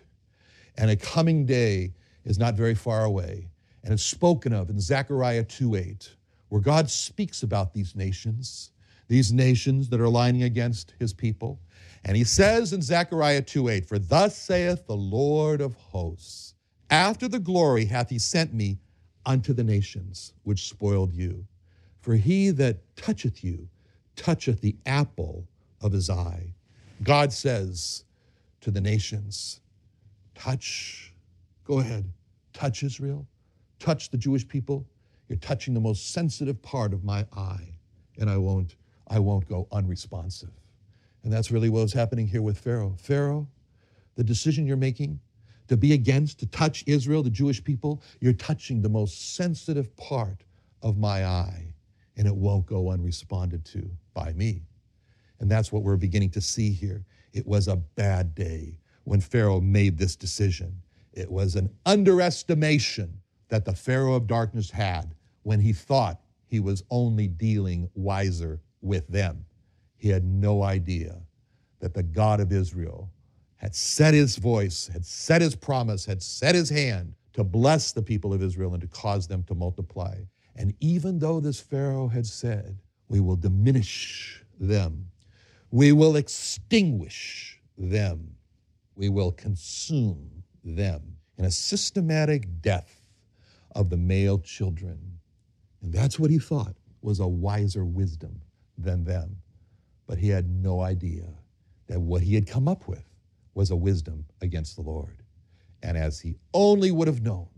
And 0.76 0.90
a 0.90 0.96
coming 0.96 1.46
day 1.46 1.94
is 2.24 2.38
not 2.38 2.54
very 2.54 2.74
far 2.74 3.04
away. 3.04 3.48
And 3.82 3.92
it's 3.92 4.02
spoken 4.02 4.52
of 4.52 4.68
in 4.68 4.80
Zechariah 4.80 5.44
2:8, 5.44 6.10
where 6.48 6.60
God 6.60 6.90
speaks 6.90 7.42
about 7.42 7.72
these 7.72 7.94
nations, 7.96 8.70
these 9.08 9.32
nations 9.32 9.88
that 9.88 10.00
are 10.00 10.08
lining 10.08 10.42
against 10.42 10.94
his 10.98 11.12
people. 11.12 11.60
And 12.06 12.16
he 12.16 12.22
says 12.22 12.72
in 12.72 12.82
Zechariah 12.82 13.42
2:8, 13.42 13.84
For 13.84 13.98
thus 13.98 14.38
saith 14.38 14.86
the 14.86 14.96
Lord 14.96 15.60
of 15.60 15.74
hosts, 15.74 16.54
after 16.88 17.26
the 17.26 17.40
glory 17.40 17.86
hath 17.86 18.10
he 18.10 18.18
sent 18.20 18.54
me 18.54 18.78
unto 19.26 19.52
the 19.52 19.64
nations 19.64 20.32
which 20.44 20.68
spoiled 20.68 21.12
you. 21.12 21.44
For 22.00 22.14
he 22.14 22.50
that 22.50 22.78
toucheth 22.96 23.42
you 23.42 23.68
toucheth 24.14 24.60
the 24.60 24.76
apple 24.86 25.48
of 25.80 25.90
his 25.90 26.08
eye. 26.08 26.54
God 27.02 27.32
says 27.32 28.04
to 28.60 28.70
the 28.70 28.80
nations, 28.80 29.60
touch, 30.36 31.12
go 31.64 31.80
ahead, 31.80 32.04
touch 32.52 32.84
Israel, 32.84 33.26
touch 33.80 34.10
the 34.10 34.16
Jewish 34.16 34.46
people. 34.46 34.86
You're 35.28 35.38
touching 35.38 35.74
the 35.74 35.80
most 35.80 36.12
sensitive 36.12 36.62
part 36.62 36.92
of 36.92 37.02
my 37.02 37.26
eye, 37.36 37.78
and 38.16 38.30
I 38.30 38.36
won't, 38.36 38.76
I 39.08 39.18
won't 39.18 39.48
go 39.48 39.66
unresponsive. 39.72 40.52
And 41.26 41.32
that's 41.32 41.50
really 41.50 41.68
what 41.68 41.82
was 41.82 41.92
happening 41.92 42.28
here 42.28 42.40
with 42.40 42.56
Pharaoh. 42.56 42.94
Pharaoh, 43.00 43.48
the 44.14 44.22
decision 44.22 44.64
you're 44.64 44.76
making 44.76 45.18
to 45.66 45.76
be 45.76 45.92
against, 45.92 46.38
to 46.38 46.46
touch 46.46 46.84
Israel, 46.86 47.24
the 47.24 47.30
Jewish 47.30 47.64
people, 47.64 48.00
you're 48.20 48.32
touching 48.32 48.80
the 48.80 48.88
most 48.88 49.34
sensitive 49.34 49.96
part 49.96 50.44
of 50.82 50.98
my 50.98 51.24
eye 51.24 51.74
and 52.16 52.28
it 52.28 52.36
won't 52.36 52.64
go 52.64 52.92
unresponded 52.92 53.64
to 53.64 53.90
by 54.14 54.34
me. 54.34 54.62
And 55.40 55.50
that's 55.50 55.72
what 55.72 55.82
we're 55.82 55.96
beginning 55.96 56.30
to 56.30 56.40
see 56.40 56.70
here. 56.70 57.04
It 57.32 57.44
was 57.44 57.66
a 57.66 57.74
bad 57.74 58.32
day 58.36 58.78
when 59.02 59.20
Pharaoh 59.20 59.60
made 59.60 59.98
this 59.98 60.14
decision. 60.14 60.80
It 61.12 61.28
was 61.28 61.56
an 61.56 61.70
underestimation 61.86 63.20
that 63.48 63.64
the 63.64 63.74
Pharaoh 63.74 64.14
of 64.14 64.28
darkness 64.28 64.70
had 64.70 65.12
when 65.42 65.58
he 65.58 65.72
thought 65.72 66.20
he 66.46 66.60
was 66.60 66.84
only 66.88 67.26
dealing 67.26 67.90
wiser 67.96 68.60
with 68.80 69.08
them. 69.08 69.44
He 69.96 70.08
had 70.08 70.24
no 70.24 70.62
idea 70.62 71.20
that 71.80 71.94
the 71.94 72.02
God 72.02 72.40
of 72.40 72.52
Israel 72.52 73.10
had 73.56 73.74
set 73.74 74.14
his 74.14 74.36
voice, 74.36 74.88
had 74.92 75.04
set 75.04 75.40
his 75.40 75.56
promise, 75.56 76.04
had 76.04 76.22
set 76.22 76.54
his 76.54 76.68
hand 76.68 77.14
to 77.32 77.44
bless 77.44 77.92
the 77.92 78.02
people 78.02 78.32
of 78.32 78.42
Israel 78.42 78.72
and 78.74 78.80
to 78.82 78.88
cause 78.88 79.26
them 79.26 79.42
to 79.44 79.54
multiply. 79.54 80.16
And 80.54 80.74
even 80.80 81.18
though 81.18 81.40
this 81.40 81.60
Pharaoh 81.60 82.08
had 82.08 82.26
said, 82.26 82.78
We 83.08 83.20
will 83.20 83.36
diminish 83.36 84.42
them, 84.58 85.10
we 85.70 85.92
will 85.92 86.16
extinguish 86.16 87.60
them, 87.76 88.36
we 88.94 89.08
will 89.08 89.32
consume 89.32 90.42
them 90.64 91.16
in 91.38 91.44
a 91.44 91.50
systematic 91.50 92.62
death 92.62 93.02
of 93.72 93.90
the 93.90 93.96
male 93.96 94.38
children. 94.38 95.18
And 95.82 95.92
that's 95.92 96.18
what 96.18 96.30
he 96.30 96.38
thought 96.38 96.74
was 97.02 97.20
a 97.20 97.26
wiser 97.26 97.84
wisdom 97.84 98.40
than 98.78 99.04
them. 99.04 99.36
But 100.06 100.18
he 100.18 100.28
had 100.28 100.48
no 100.48 100.80
idea 100.80 101.26
that 101.88 102.00
what 102.00 102.22
he 102.22 102.34
had 102.34 102.46
come 102.46 102.68
up 102.68 102.88
with 102.88 103.04
was 103.54 103.70
a 103.70 103.76
wisdom 103.76 104.24
against 104.40 104.76
the 104.76 104.82
Lord. 104.82 105.22
And 105.82 105.96
as 105.96 106.20
he 106.20 106.36
only 106.52 106.90
would 106.90 107.08
have 107.08 107.22
known 107.22 107.48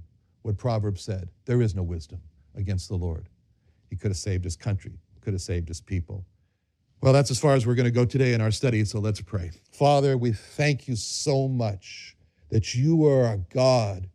what 0.42 0.56
Proverbs 0.56 1.02
said, 1.02 1.28
there 1.44 1.62
is 1.62 1.74
no 1.74 1.82
wisdom 1.82 2.20
against 2.54 2.88
the 2.88 2.96
Lord. 2.96 3.28
He 3.90 3.96
could 3.96 4.10
have 4.10 4.18
saved 4.18 4.44
his 4.44 4.56
country, 4.56 4.98
could 5.20 5.32
have 5.32 5.42
saved 5.42 5.68
his 5.68 5.80
people. 5.80 6.24
Well, 7.00 7.12
that's 7.12 7.30
as 7.30 7.38
far 7.38 7.54
as 7.54 7.66
we're 7.66 7.74
going 7.74 7.84
to 7.84 7.92
go 7.92 8.04
today 8.04 8.32
in 8.32 8.40
our 8.40 8.50
study, 8.50 8.84
so 8.84 8.98
let's 8.98 9.20
pray. 9.20 9.52
Father, 9.70 10.16
we 10.18 10.32
thank 10.32 10.88
you 10.88 10.96
so 10.96 11.46
much 11.46 12.16
that 12.50 12.74
you 12.74 13.06
are 13.06 13.32
a 13.32 13.38
God 13.54 14.08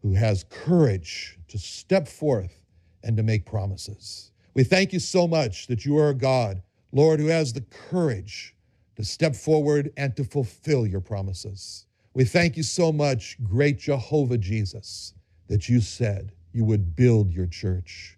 who 0.00 0.14
has 0.14 0.44
courage 0.44 1.38
to 1.48 1.58
step 1.58 2.08
forth 2.08 2.60
and 3.02 3.16
to 3.16 3.22
make 3.22 3.44
promises. 3.44 4.30
We 4.54 4.64
thank 4.64 4.92
you 4.92 5.00
so 5.00 5.26
much 5.26 5.66
that 5.66 5.84
you 5.84 5.98
are 5.98 6.10
a 6.10 6.14
God, 6.14 6.62
Lord, 6.94 7.18
who 7.18 7.26
has 7.26 7.52
the 7.52 7.60
courage 7.60 8.54
to 8.96 9.04
step 9.04 9.34
forward 9.34 9.92
and 9.96 10.16
to 10.16 10.24
fulfill 10.24 10.86
your 10.86 11.00
promises. 11.00 11.86
We 12.14 12.24
thank 12.24 12.56
you 12.56 12.62
so 12.62 12.92
much, 12.92 13.36
great 13.42 13.80
Jehovah 13.80 14.38
Jesus, 14.38 15.12
that 15.48 15.68
you 15.68 15.80
said 15.80 16.32
you 16.52 16.64
would 16.64 16.94
build 16.94 17.32
your 17.32 17.48
church, 17.48 18.16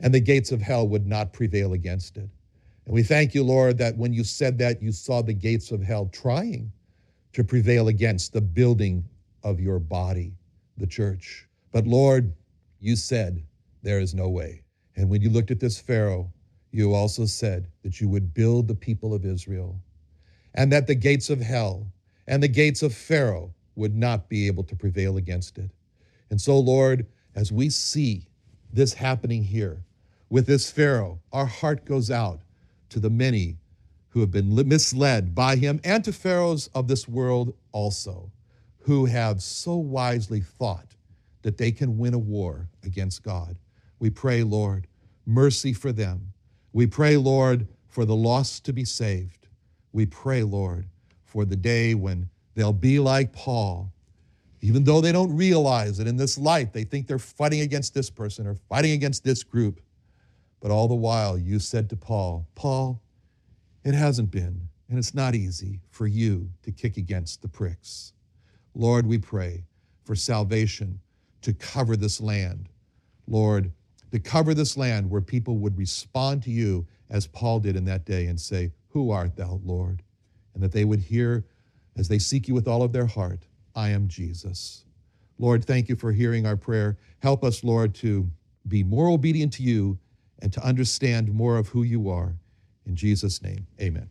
and 0.00 0.12
the 0.14 0.20
gates 0.20 0.52
of 0.52 0.62
hell 0.62 0.88
would 0.88 1.06
not 1.06 1.34
prevail 1.34 1.74
against 1.74 2.16
it. 2.16 2.30
And 2.86 2.94
we 2.94 3.02
thank 3.02 3.34
you, 3.34 3.44
Lord, 3.44 3.76
that 3.76 3.98
when 3.98 4.14
you 4.14 4.24
said 4.24 4.56
that, 4.58 4.82
you 4.82 4.90
saw 4.90 5.20
the 5.20 5.34
gates 5.34 5.70
of 5.70 5.82
hell 5.82 6.08
trying 6.10 6.72
to 7.34 7.44
prevail 7.44 7.88
against 7.88 8.32
the 8.32 8.40
building 8.40 9.04
of 9.42 9.60
your 9.60 9.78
body, 9.78 10.32
the 10.78 10.86
church. 10.86 11.46
But 11.70 11.86
Lord, 11.86 12.32
you 12.80 12.96
said, 12.96 13.44
there 13.82 14.00
is 14.00 14.14
no 14.14 14.30
way. 14.30 14.62
And 14.96 15.10
when 15.10 15.20
you 15.20 15.28
looked 15.28 15.50
at 15.50 15.60
this 15.60 15.78
Pharaoh, 15.78 16.32
you 16.78 16.94
also 16.94 17.24
said 17.24 17.66
that 17.82 18.00
you 18.00 18.08
would 18.08 18.32
build 18.32 18.68
the 18.68 18.74
people 18.74 19.12
of 19.12 19.24
Israel 19.24 19.80
and 20.54 20.72
that 20.72 20.86
the 20.86 20.94
gates 20.94 21.28
of 21.28 21.40
hell 21.40 21.88
and 22.28 22.40
the 22.40 22.48
gates 22.48 22.82
of 22.82 22.94
Pharaoh 22.94 23.52
would 23.74 23.96
not 23.96 24.28
be 24.28 24.46
able 24.46 24.62
to 24.62 24.76
prevail 24.76 25.16
against 25.16 25.58
it. 25.58 25.72
And 26.30 26.40
so, 26.40 26.56
Lord, 26.56 27.06
as 27.34 27.50
we 27.50 27.68
see 27.68 28.28
this 28.72 28.94
happening 28.94 29.42
here 29.42 29.82
with 30.30 30.46
this 30.46 30.70
Pharaoh, 30.70 31.18
our 31.32 31.46
heart 31.46 31.84
goes 31.84 32.12
out 32.12 32.40
to 32.90 33.00
the 33.00 33.10
many 33.10 33.56
who 34.10 34.20
have 34.20 34.30
been 34.30 34.54
misled 34.68 35.34
by 35.34 35.56
him 35.56 35.80
and 35.84 36.04
to 36.04 36.12
pharaohs 36.12 36.68
of 36.74 36.86
this 36.88 37.08
world 37.08 37.54
also, 37.72 38.30
who 38.82 39.06
have 39.06 39.42
so 39.42 39.74
wisely 39.74 40.40
thought 40.40 40.94
that 41.42 41.58
they 41.58 41.72
can 41.72 41.98
win 41.98 42.14
a 42.14 42.18
war 42.18 42.68
against 42.84 43.22
God. 43.22 43.58
We 43.98 44.10
pray, 44.10 44.44
Lord, 44.44 44.86
mercy 45.26 45.72
for 45.72 45.92
them. 45.92 46.32
We 46.72 46.86
pray, 46.86 47.16
Lord, 47.16 47.66
for 47.88 48.04
the 48.04 48.16
lost 48.16 48.64
to 48.66 48.72
be 48.72 48.84
saved. 48.84 49.48
We 49.92 50.06
pray, 50.06 50.42
Lord, 50.42 50.86
for 51.24 51.44
the 51.44 51.56
day 51.56 51.94
when 51.94 52.28
they'll 52.54 52.72
be 52.72 52.98
like 52.98 53.32
Paul 53.32 53.92
even 54.60 54.84
though 54.84 55.00
they 55.00 55.12
don't 55.12 55.34
realize 55.34 56.00
it 56.00 56.06
in 56.06 56.16
this 56.16 56.36
life, 56.36 56.72
they 56.72 56.84
think 56.84 57.06
they're 57.06 57.18
fighting 57.18 57.60
against 57.60 57.94
this 57.94 58.10
person 58.10 58.46
or 58.46 58.54
fighting 58.68 58.92
against 58.92 59.22
this 59.22 59.44
group. 59.44 59.80
But 60.60 60.70
all 60.70 60.88
the 60.88 60.94
while, 60.94 61.38
you 61.38 61.60
said 61.60 61.88
to 61.90 61.96
Paul, 61.96 62.48
Paul, 62.56 63.00
it 63.84 63.94
hasn't 63.94 64.30
been, 64.30 64.68
and 64.88 64.98
it's 64.98 65.14
not 65.14 65.36
easy 65.36 65.80
for 65.90 66.08
you 66.08 66.50
to 66.62 66.72
kick 66.72 66.96
against 66.96 67.40
the 67.40 67.48
pricks. 67.48 68.12
Lord, 68.74 69.06
we 69.06 69.18
pray 69.18 69.64
for 70.04 70.16
salvation 70.16 71.00
to 71.42 71.52
cover 71.52 71.96
this 71.96 72.20
land. 72.20 72.68
Lord, 73.28 73.70
to 74.10 74.18
cover 74.18 74.54
this 74.54 74.76
land 74.76 75.10
where 75.10 75.20
people 75.20 75.58
would 75.58 75.76
respond 75.76 76.42
to 76.44 76.50
you 76.50 76.86
as 77.10 77.26
Paul 77.26 77.60
did 77.60 77.76
in 77.76 77.84
that 77.86 78.04
day 78.04 78.26
and 78.26 78.40
say, 78.40 78.72
Who 78.88 79.10
art 79.10 79.36
thou, 79.36 79.60
Lord? 79.64 80.02
And 80.54 80.62
that 80.62 80.72
they 80.72 80.84
would 80.84 81.00
hear 81.00 81.44
as 81.96 82.08
they 82.08 82.18
seek 82.18 82.48
you 82.48 82.54
with 82.54 82.68
all 82.68 82.82
of 82.82 82.92
their 82.92 83.06
heart 83.06 83.40
I 83.74 83.90
am 83.90 84.08
Jesus. 84.08 84.84
Lord, 85.38 85.64
thank 85.64 85.88
you 85.88 85.94
for 85.94 86.12
hearing 86.12 86.46
our 86.46 86.56
prayer. 86.56 86.98
Help 87.20 87.44
us, 87.44 87.62
Lord, 87.62 87.94
to 87.96 88.28
be 88.66 88.82
more 88.82 89.08
obedient 89.08 89.52
to 89.54 89.62
you 89.62 89.98
and 90.40 90.52
to 90.52 90.64
understand 90.64 91.32
more 91.32 91.56
of 91.56 91.68
who 91.68 91.84
you 91.84 92.08
are. 92.10 92.34
In 92.86 92.96
Jesus' 92.96 93.42
name, 93.42 93.66
amen. 93.80 94.10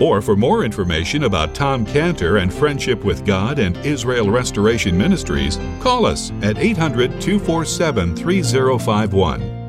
Or 0.00 0.20
for 0.20 0.36
more 0.36 0.64
information 0.64 1.24
about 1.24 1.54
Tom 1.54 1.86
Cantor 1.86 2.36
and 2.36 2.52
Friendship 2.52 3.02
with 3.02 3.24
God 3.24 3.58
and 3.58 3.76
Israel 3.78 4.30
Restoration 4.30 4.96
Ministries, 4.96 5.58
call 5.80 6.04
us 6.04 6.32
at 6.42 6.58
800 6.58 7.20
247 7.20 8.14
3051. 8.14 9.65